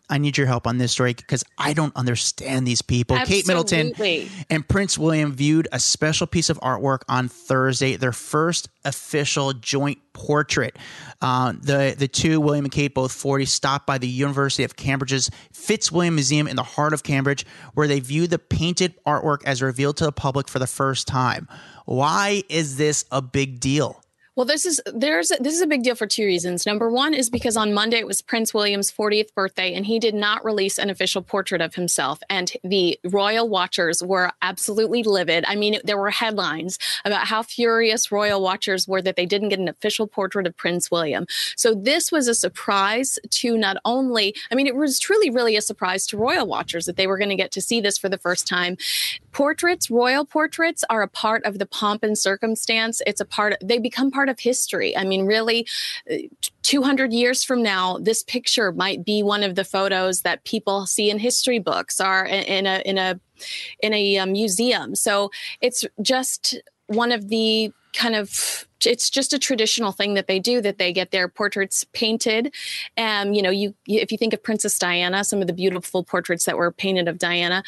I 0.09 0.17
need 0.19 0.37
your 0.37 0.47
help 0.47 0.67
on 0.67 0.77
this 0.77 0.93
story 0.93 1.13
because 1.13 1.43
I 1.57 1.73
don't 1.73 1.95
understand 1.95 2.65
these 2.65 2.81
people. 2.81 3.17
Absolutely. 3.17 3.41
Kate 3.41 3.47
Middleton 3.47 4.45
and 4.49 4.67
Prince 4.67 4.97
William 4.97 5.33
viewed 5.33 5.67
a 5.71 5.79
special 5.79 6.27
piece 6.27 6.49
of 6.49 6.57
artwork 6.61 7.01
on 7.09 7.27
Thursday, 7.27 7.97
their 7.97 8.13
first 8.13 8.69
official 8.85 9.51
joint 9.53 9.99
portrait. 10.13 10.77
Uh, 11.21 11.53
the 11.59 11.95
the 11.97 12.07
two, 12.07 12.39
William 12.39 12.65
and 12.65 12.71
Kate, 12.71 12.93
both 12.93 13.11
40, 13.11 13.45
stopped 13.45 13.85
by 13.85 13.97
the 13.97 14.07
University 14.07 14.63
of 14.63 14.77
Cambridge's 14.77 15.29
Fitzwilliam 15.51 16.15
Museum 16.15 16.47
in 16.47 16.55
the 16.55 16.63
heart 16.63 16.93
of 16.93 17.03
Cambridge, 17.03 17.45
where 17.73 17.87
they 17.87 17.99
viewed 17.99 18.29
the 18.29 18.39
painted 18.39 18.93
artwork 19.05 19.43
as 19.45 19.61
revealed 19.61 19.97
to 19.97 20.05
the 20.05 20.11
public 20.13 20.47
for 20.47 20.59
the 20.59 20.67
first 20.67 21.07
time. 21.07 21.47
Why 21.85 22.43
is 22.49 22.77
this 22.77 23.05
a 23.11 23.21
big 23.21 23.59
deal? 23.59 24.01
Well, 24.37 24.45
this 24.45 24.67
is 24.67 24.79
there's 24.93 25.29
this 25.39 25.55
is 25.55 25.61
a 25.61 25.67
big 25.67 25.81
deal 25.81 25.95
for 25.95 26.05
two 26.05 26.23
reasons. 26.23 26.67
Number 26.67 26.91
one 26.91 27.15
is 27.15 27.27
because 27.27 27.57
on 27.57 27.73
Monday 27.73 27.97
it 27.97 28.05
was 28.05 28.21
Prince 28.21 28.53
William's 28.53 28.91
40th 28.91 29.33
birthday, 29.33 29.73
and 29.73 29.83
he 29.83 29.97
did 29.97 30.13
not 30.13 30.45
release 30.45 30.77
an 30.77 30.91
official 30.91 31.23
portrait 31.23 31.59
of 31.59 31.73
himself. 31.73 32.19
And 32.29 32.51
the 32.63 32.99
royal 33.03 33.49
watchers 33.49 34.03
were 34.03 34.31
absolutely 34.43 35.01
livid. 35.01 35.43
I 35.47 35.55
mean, 35.55 35.79
there 35.83 35.97
were 35.97 36.11
headlines 36.11 36.77
about 37.03 37.25
how 37.25 37.41
furious 37.41 38.11
royal 38.11 38.39
watchers 38.39 38.87
were 38.87 39.01
that 39.01 39.15
they 39.15 39.25
didn't 39.25 39.49
get 39.49 39.57
an 39.57 39.67
official 39.67 40.05
portrait 40.05 40.45
of 40.45 40.55
Prince 40.55 40.91
William. 40.91 41.25
So 41.55 41.73
this 41.73 42.11
was 42.11 42.27
a 42.27 42.35
surprise 42.35 43.17
to 43.31 43.57
not 43.57 43.77
only, 43.85 44.35
I 44.51 44.55
mean, 44.55 44.67
it 44.67 44.75
was 44.75 44.99
truly 44.99 45.31
really 45.31 45.55
a 45.55 45.61
surprise 45.61 46.05
to 46.07 46.17
royal 46.17 46.45
watchers 46.45 46.85
that 46.85 46.95
they 46.95 47.07
were 47.07 47.17
going 47.17 47.31
to 47.31 47.35
get 47.35 47.49
to 47.53 47.61
see 47.61 47.81
this 47.81 47.97
for 47.97 48.07
the 48.07 48.19
first 48.19 48.45
time. 48.47 48.77
Portraits, 49.37 49.91
royal 49.91 50.25
portraits, 50.25 50.83
are 50.89 51.03
a 51.03 51.07
part 51.07 51.45
of 51.45 51.59
the 51.59 51.67
pomp 51.67 52.01
and 52.01 52.17
circumstance. 52.17 53.03
It's 53.05 53.21
a 53.21 53.25
part. 53.25 53.53
Of, 53.53 53.59
they 53.67 53.77
become 53.77 54.09
part 54.09 54.29
of 54.29 54.39
history. 54.39 54.97
I 54.97 55.03
mean, 55.03 55.27
really, 55.27 55.67
uh, 56.11 56.15
200 56.63 57.13
years 57.13 57.43
from 57.43 57.61
now, 57.61 57.99
this 57.99 58.23
picture 58.23 58.71
might 58.71 59.05
be 59.05 59.21
one 59.21 59.43
of 59.43 59.53
the 59.53 59.63
photos 59.63 60.23
that 60.23 60.43
people 60.43 60.87
see 60.87 61.11
in 61.11 61.19
history 61.19 61.59
books 61.59 62.01
or 62.01 62.25
in 62.25 62.65
a 62.65 62.81
in 62.83 62.97
a 62.97 63.19
in 63.83 63.93
a 63.93 64.17
um, 64.17 64.31
museum. 64.31 64.95
So 64.95 65.29
it's 65.61 65.85
just 66.01 66.59
one 66.87 67.11
of 67.11 67.27
the 67.27 67.71
kind 67.93 68.15
of 68.15 68.65
it's 68.87 69.07
just 69.07 69.33
a 69.33 69.39
traditional 69.39 69.91
thing 69.91 70.15
that 70.15 70.25
they 70.25 70.39
do 70.39 70.61
that 70.61 70.79
they 70.79 70.91
get 70.91 71.11
their 71.11 71.27
portraits 71.27 71.83
painted 71.93 72.53
and 72.95 73.29
um, 73.29 73.33
you 73.33 73.41
know 73.41 73.49
you 73.49 73.73
if 73.87 74.11
you 74.11 74.19
think 74.19 74.33
of 74.33 74.43
princess 74.43 74.77
diana 74.77 75.23
some 75.23 75.41
of 75.41 75.47
the 75.47 75.53
beautiful 75.53 76.03
portraits 76.03 76.45
that 76.45 76.57
were 76.57 76.71
painted 76.71 77.07
of 77.07 77.17
diana 77.17 77.63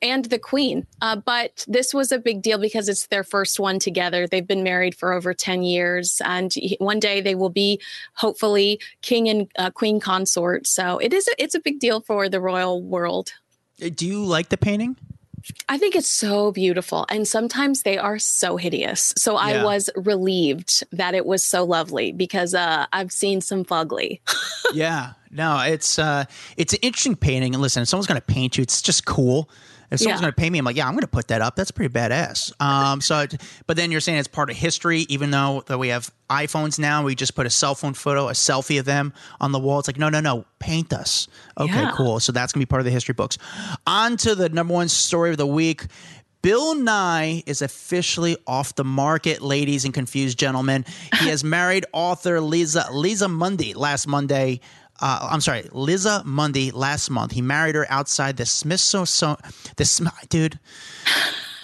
and 0.00 0.24
the 0.26 0.38
queen. 0.38 0.86
Uh, 1.00 1.16
but 1.16 1.64
this 1.68 1.92
was 1.92 2.12
a 2.12 2.18
big 2.18 2.42
deal 2.42 2.58
because 2.58 2.88
it's 2.88 3.06
their 3.08 3.24
first 3.24 3.58
one 3.58 3.78
together. 3.78 4.26
They've 4.26 4.46
been 4.46 4.62
married 4.62 4.94
for 4.94 5.12
over 5.12 5.34
10 5.34 5.62
years, 5.62 6.20
and 6.24 6.52
one 6.78 7.00
day 7.00 7.20
they 7.20 7.34
will 7.34 7.50
be 7.50 7.80
hopefully 8.14 8.80
king 9.02 9.28
and 9.28 9.50
uh, 9.58 9.70
queen 9.70 10.00
consort. 10.00 10.66
So 10.66 10.98
it 10.98 11.12
is 11.12 11.28
a, 11.28 11.42
it's 11.42 11.54
a 11.54 11.60
big 11.60 11.80
deal 11.80 12.00
for 12.00 12.28
the 12.28 12.40
royal 12.40 12.82
world. 12.82 13.32
Do 13.78 14.06
you 14.06 14.24
like 14.24 14.48
the 14.48 14.56
painting? 14.56 14.96
I 15.68 15.78
think 15.78 15.94
it's 15.94 16.08
so 16.08 16.52
beautiful. 16.52 17.06
And 17.08 17.26
sometimes 17.26 17.82
they 17.82 17.96
are 17.96 18.18
so 18.18 18.56
hideous. 18.56 19.14
So 19.16 19.34
yeah. 19.34 19.38
I 19.38 19.64
was 19.64 19.88
relieved 19.96 20.84
that 20.92 21.14
it 21.14 21.26
was 21.26 21.44
so 21.44 21.64
lovely 21.64 22.12
because 22.12 22.54
uh, 22.54 22.86
I've 22.92 23.12
seen 23.12 23.40
some 23.40 23.64
fugly. 23.64 24.20
yeah. 24.72 25.12
No, 25.30 25.60
it's 25.60 25.98
uh, 25.98 26.24
it's 26.56 26.72
an 26.72 26.80
interesting 26.82 27.16
painting. 27.16 27.54
And 27.54 27.62
listen, 27.62 27.82
if 27.82 27.88
someone's 27.88 28.06
going 28.06 28.20
to 28.20 28.26
paint 28.26 28.56
you, 28.56 28.62
it's 28.62 28.82
just 28.82 29.04
cool. 29.04 29.48
If 29.90 30.00
someone's 30.00 30.20
yeah. 30.20 30.24
going 30.24 30.32
to 30.32 30.36
pay 30.36 30.50
me, 30.50 30.58
I'm 30.58 30.64
like, 30.64 30.76
yeah, 30.76 30.86
I'm 30.86 30.92
going 30.92 31.02
to 31.02 31.06
put 31.06 31.28
that 31.28 31.40
up. 31.40 31.56
That's 31.56 31.70
pretty 31.70 31.92
badass. 31.92 32.60
Um, 32.60 33.00
so, 33.00 33.26
but 33.66 33.76
then 33.76 33.90
you're 33.90 34.00
saying 34.00 34.18
it's 34.18 34.28
part 34.28 34.50
of 34.50 34.56
history, 34.56 35.00
even 35.08 35.30
though 35.30 35.64
that 35.66 35.78
we 35.78 35.88
have 35.88 36.10
iPhones 36.28 36.78
now, 36.78 37.02
we 37.04 37.14
just 37.14 37.34
put 37.34 37.46
a 37.46 37.50
cell 37.50 37.74
phone 37.74 37.94
photo, 37.94 38.28
a 38.28 38.32
selfie 38.32 38.78
of 38.78 38.84
them 38.84 39.14
on 39.40 39.52
the 39.52 39.58
wall. 39.58 39.78
It's 39.78 39.88
like, 39.88 39.98
no, 39.98 40.08
no, 40.08 40.20
no, 40.20 40.44
paint 40.58 40.92
us. 40.92 41.26
Okay, 41.58 41.72
yeah. 41.72 41.92
cool. 41.96 42.20
So 42.20 42.32
that's 42.32 42.52
going 42.52 42.60
to 42.60 42.66
be 42.66 42.68
part 42.68 42.80
of 42.80 42.84
the 42.84 42.90
history 42.90 43.14
books. 43.14 43.38
On 43.86 44.16
to 44.18 44.34
the 44.34 44.48
number 44.50 44.74
one 44.74 44.88
story 44.88 45.30
of 45.30 45.38
the 45.38 45.46
week. 45.46 45.86
Bill 46.40 46.76
Nye 46.76 47.42
is 47.46 47.62
officially 47.62 48.36
off 48.46 48.76
the 48.76 48.84
market, 48.84 49.42
ladies 49.42 49.84
and 49.84 49.92
confused 49.92 50.38
gentlemen. 50.38 50.84
He 51.18 51.28
has 51.28 51.42
married 51.44 51.84
author 51.92 52.40
Liza 52.40 52.88
Liza 52.92 53.26
Mundy 53.26 53.74
last 53.74 54.06
Monday 54.06 54.60
uh, 55.00 55.28
I'm 55.30 55.40
sorry, 55.40 55.68
Liza 55.72 56.22
Mundy 56.24 56.70
last 56.70 57.10
month. 57.10 57.32
He 57.32 57.42
married 57.42 57.74
her 57.74 57.86
outside 57.88 58.36
the 58.36 58.46
Smithsonian. 58.46 59.06
The 59.76 60.12
dude. 60.28 60.58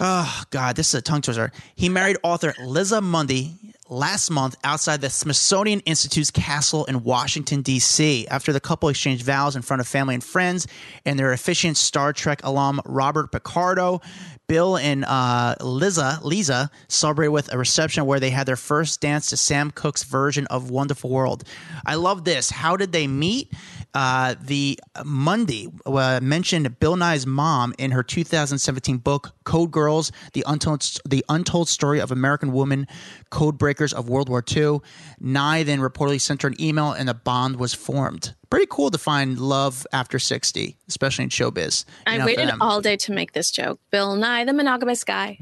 Oh 0.00 0.42
God, 0.50 0.74
this 0.74 0.88
is 0.88 0.94
a 0.94 1.02
tongue 1.02 1.22
twister. 1.22 1.52
He 1.76 1.88
married 1.88 2.16
author 2.24 2.52
Liza 2.60 3.00
Mundy 3.00 3.54
last 3.88 4.30
month 4.30 4.56
outside 4.64 5.00
the 5.00 5.10
Smithsonian 5.10 5.80
Institute's 5.80 6.32
castle 6.32 6.84
in 6.86 7.04
Washington 7.04 7.62
D.C. 7.62 8.26
After 8.28 8.52
the 8.52 8.60
couple 8.60 8.88
exchanged 8.88 9.24
vows 9.24 9.54
in 9.56 9.62
front 9.62 9.80
of 9.80 9.86
family 9.86 10.14
and 10.14 10.24
friends, 10.24 10.66
and 11.04 11.16
their 11.16 11.32
efficient 11.32 11.76
Star 11.76 12.12
Trek 12.12 12.40
alum 12.42 12.80
Robert 12.84 13.30
Picardo 13.30 14.00
Bill 14.46 14.76
and 14.76 15.04
uh, 15.06 15.54
Liza, 15.60 16.20
Lisa 16.22 16.70
celebrated 16.88 17.30
with 17.30 17.52
a 17.52 17.58
reception 17.58 18.04
where 18.04 18.20
they 18.20 18.30
had 18.30 18.46
their 18.46 18.56
first 18.56 19.00
dance 19.00 19.30
to 19.30 19.36
Sam 19.36 19.70
Cooke's 19.70 20.04
version 20.04 20.46
of 20.48 20.70
Wonderful 20.70 21.08
World. 21.08 21.44
I 21.86 21.94
love 21.94 22.24
this. 22.24 22.50
How 22.50 22.76
did 22.76 22.92
they 22.92 23.06
meet? 23.06 23.50
Uh, 23.94 24.34
the 24.40 24.78
Mundy 25.04 25.68
uh, 25.86 26.20
mentioned 26.22 26.78
Bill 26.80 26.96
Nye's 26.96 27.26
mom 27.26 27.74
in 27.78 27.92
her 27.92 28.02
2017 28.02 28.98
book 28.98 29.32
Code 29.44 29.70
Girls: 29.70 30.10
The 30.32 30.44
Untold 30.46 31.00
The 31.04 31.24
Untold 31.28 31.68
Story 31.68 32.00
of 32.00 32.10
American 32.10 32.52
Women 32.52 32.86
Code 33.30 33.56
Breakers 33.56 33.92
of 33.92 34.08
World 34.08 34.28
War 34.28 34.44
II. 34.54 34.80
Nye 35.20 35.62
then 35.62 35.78
reportedly 35.80 36.20
sent 36.20 36.42
her 36.42 36.48
an 36.48 36.60
email, 36.60 36.92
and 36.92 37.08
a 37.08 37.14
bond 37.14 37.56
was 37.56 37.72
formed 37.74 38.34
pretty 38.54 38.66
cool 38.70 38.88
to 38.88 38.98
find 38.98 39.40
love 39.40 39.84
after 39.92 40.16
60, 40.16 40.76
especially 40.86 41.24
in 41.24 41.28
showbiz. 41.28 41.84
I 42.06 42.18
know, 42.18 42.26
waited 42.26 42.52
all 42.60 42.80
day 42.80 42.96
to 42.98 43.12
make 43.12 43.32
this 43.32 43.50
joke. 43.50 43.80
Bill 43.90 44.14
Nye, 44.14 44.44
the 44.44 44.52
monogamous 44.52 45.02
guy. 45.02 45.40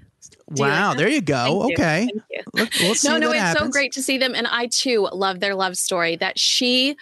Do 0.55 0.63
wow, 0.63 0.67
you 0.67 0.89
like 0.89 0.97
there 0.99 1.09
you 1.09 1.21
go. 1.21 1.63
Thank 1.63 1.79
okay. 1.79 2.09
You. 2.31 2.41
Look, 2.55 2.71
we'll 2.81 2.95
no, 3.05 3.19
no, 3.19 3.31
it's 3.31 3.41
happens. 3.41 3.67
so 3.67 3.71
great 3.71 3.93
to 3.93 4.03
see 4.03 4.17
them. 4.17 4.35
And 4.35 4.47
I 4.47 4.67
too 4.67 5.09
love 5.13 5.41
their 5.41 5.55
love 5.55 5.77
story 5.77 6.17
that 6.17 6.39
she 6.39 6.97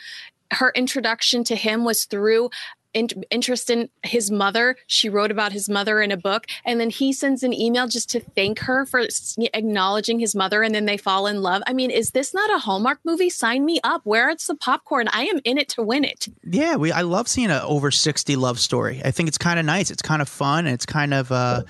her 0.53 0.73
introduction 0.75 1.45
to 1.45 1.57
him 1.57 1.85
was 1.85 2.05
through 2.05 2.51
in, 2.95 3.09
interest 3.31 3.71
in 3.71 3.89
his 4.03 4.31
mother. 4.31 4.77
She 4.87 5.09
wrote 5.09 5.31
about 5.31 5.53
his 5.53 5.69
mother 5.69 6.01
in 6.01 6.11
a 6.11 6.17
book, 6.17 6.47
and 6.65 6.81
then 6.81 6.91
he 6.91 7.13
sends 7.13 7.43
an 7.43 7.53
email 7.53 7.87
just 7.87 8.11
to 8.11 8.21
thank 8.21 8.61
her 8.61 8.87
for 8.87 9.07
acknowledging 9.55 10.19
his 10.19 10.35
mother, 10.35 10.63
and 10.63 10.75
then 10.75 10.87
they 10.87 10.97
fall 10.97 11.27
in 11.27 11.43
love. 11.43 11.63
I 11.67 11.73
mean, 11.73 11.91
is 11.91 12.11
this 12.11 12.35
not 12.35 12.53
a 12.53 12.59
Hallmark 12.59 13.01
movie? 13.05 13.31
Sign 13.31 13.65
me 13.65 13.81
up. 13.85 14.03
Where 14.05 14.31
it's 14.31 14.47
the 14.47 14.55
popcorn? 14.55 15.09
I 15.09 15.25
am 15.25 15.41
in 15.45 15.59
it 15.59 15.69
to 15.71 15.83
win 15.83 16.05
it. 16.05 16.29
Yeah, 16.45 16.77
we. 16.77 16.93
I 16.93 17.03
love 17.03 17.29
seeing 17.29 17.51
an 17.51 17.63
over 17.63 17.91
sixty 17.91 18.37
love 18.37 18.59
story. 18.59 19.01
I 19.05 19.11
think 19.11 19.29
it's 19.29 19.39
kind 19.39 19.59
of 19.59 19.65
nice. 19.65 19.91
It's 19.91 20.03
kind 20.03 20.23
of 20.23 20.29
fun. 20.29 20.67
And 20.67 20.75
It's 20.75 20.87
kind 20.87 21.15
of. 21.15 21.31
Uh, 21.33 21.63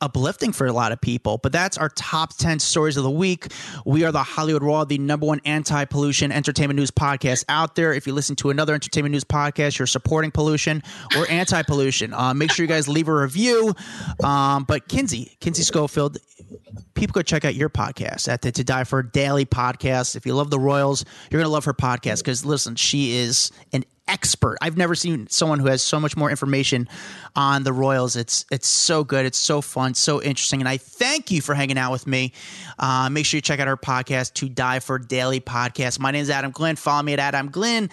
uplifting 0.00 0.52
for 0.52 0.66
a 0.66 0.72
lot 0.72 0.92
of 0.92 1.00
people. 1.00 1.38
But 1.38 1.52
that's 1.52 1.76
our 1.78 1.88
top 1.90 2.36
10 2.36 2.58
stories 2.58 2.96
of 2.96 3.02
the 3.02 3.10
week. 3.10 3.48
We 3.84 4.04
are 4.04 4.12
the 4.12 4.22
Hollywood 4.22 4.62
Raw, 4.62 4.84
the 4.84 4.98
number 4.98 5.26
one 5.26 5.40
anti 5.44 5.84
pollution 5.86 6.32
entertainment 6.32 6.78
news 6.78 6.90
podcast 6.90 7.44
out 7.48 7.74
there. 7.74 7.92
If 7.92 8.06
you 8.06 8.12
listen 8.12 8.36
to 8.36 8.50
another 8.50 8.74
entertainment 8.74 9.12
news 9.12 9.24
podcast, 9.24 9.78
you're 9.78 9.86
supporting 9.86 10.30
pollution 10.30 10.67
or 11.16 11.28
anti 11.30 11.62
pollution. 11.62 12.12
Uh, 12.12 12.34
make 12.34 12.50
sure 12.50 12.64
you 12.64 12.68
guys 12.68 12.88
leave 12.88 13.08
a 13.08 13.14
review. 13.14 13.74
Um, 14.22 14.64
but 14.64 14.88
Kinsey, 14.88 15.36
Kinsey 15.40 15.62
Schofield, 15.62 16.18
people 16.94 17.12
go 17.12 17.22
check 17.22 17.44
out 17.44 17.54
your 17.54 17.68
podcast 17.68 18.28
at 18.28 18.42
the 18.42 18.52
To 18.52 18.64
Die 18.64 18.84
For 18.84 19.02
Daily 19.02 19.44
podcast. 19.44 20.16
If 20.16 20.26
you 20.26 20.34
love 20.34 20.50
the 20.50 20.60
Royals, 20.60 21.04
you're 21.30 21.38
going 21.38 21.48
to 21.48 21.52
love 21.52 21.64
her 21.64 21.74
podcast 21.74 22.18
because 22.18 22.44
listen, 22.44 22.76
she 22.76 23.16
is 23.16 23.50
an 23.72 23.84
expert. 24.08 24.56
I've 24.62 24.76
never 24.76 24.94
seen 24.94 25.28
someone 25.28 25.60
who 25.60 25.66
has 25.66 25.82
so 25.82 26.00
much 26.00 26.16
more 26.16 26.30
information 26.30 26.88
on 27.36 27.62
the 27.62 27.72
Royals. 27.72 28.16
It's 28.16 28.44
it's 28.50 28.66
so 28.66 29.04
good. 29.04 29.26
It's 29.26 29.38
so 29.38 29.60
fun, 29.60 29.94
so 29.94 30.22
interesting. 30.22 30.60
And 30.60 30.68
I 30.68 30.78
thank 30.78 31.30
you 31.30 31.40
for 31.40 31.54
hanging 31.54 31.78
out 31.78 31.92
with 31.92 32.06
me. 32.06 32.32
Uh, 32.78 33.08
make 33.10 33.26
sure 33.26 33.38
you 33.38 33.42
check 33.42 33.60
out 33.60 33.68
our 33.68 33.76
podcast, 33.76 34.34
To 34.34 34.48
Die 34.48 34.80
for 34.80 34.98
Daily 34.98 35.40
Podcast. 35.40 36.00
My 36.00 36.10
name 36.10 36.22
is 36.22 36.30
Adam 36.30 36.50
Glynn. 36.50 36.76
Follow 36.76 37.02
me 37.02 37.12
at 37.12 37.20
Adam 37.20 37.50
Glynn. 37.50 37.90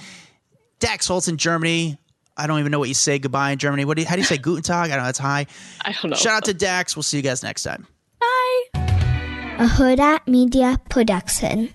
Dax 0.79 1.07
Holt's 1.07 1.27
in 1.27 1.37
Germany. 1.37 1.97
I 2.37 2.47
don't 2.47 2.59
even 2.59 2.71
know 2.71 2.79
what 2.79 2.89
you 2.89 2.95
say 2.95 3.19
goodbye 3.19 3.51
in 3.51 3.59
Germany. 3.59 3.85
What 3.85 3.95
do 3.95 4.01
you, 4.03 4.07
how 4.07 4.15
do 4.15 4.21
you 4.21 4.25
say 4.25 4.37
Guten 4.37 4.63
Tag? 4.63 4.91
I 4.91 4.95
don't 4.95 4.99
know. 4.99 5.05
That's 5.05 5.19
hi. 5.19 5.45
I 5.81 5.93
don't 5.93 6.11
know. 6.11 6.17
Shout 6.17 6.33
out 6.33 6.45
to 6.45 6.53
Dax. 6.53 6.95
We'll 6.95 7.03
see 7.03 7.17
you 7.17 7.23
guys 7.23 7.43
next 7.43 7.63
time. 7.63 7.87
Bye. 8.19 8.63
A 9.57 9.67
Hurrdat 9.67 10.27
Media 10.27 10.79
Production. 10.89 11.71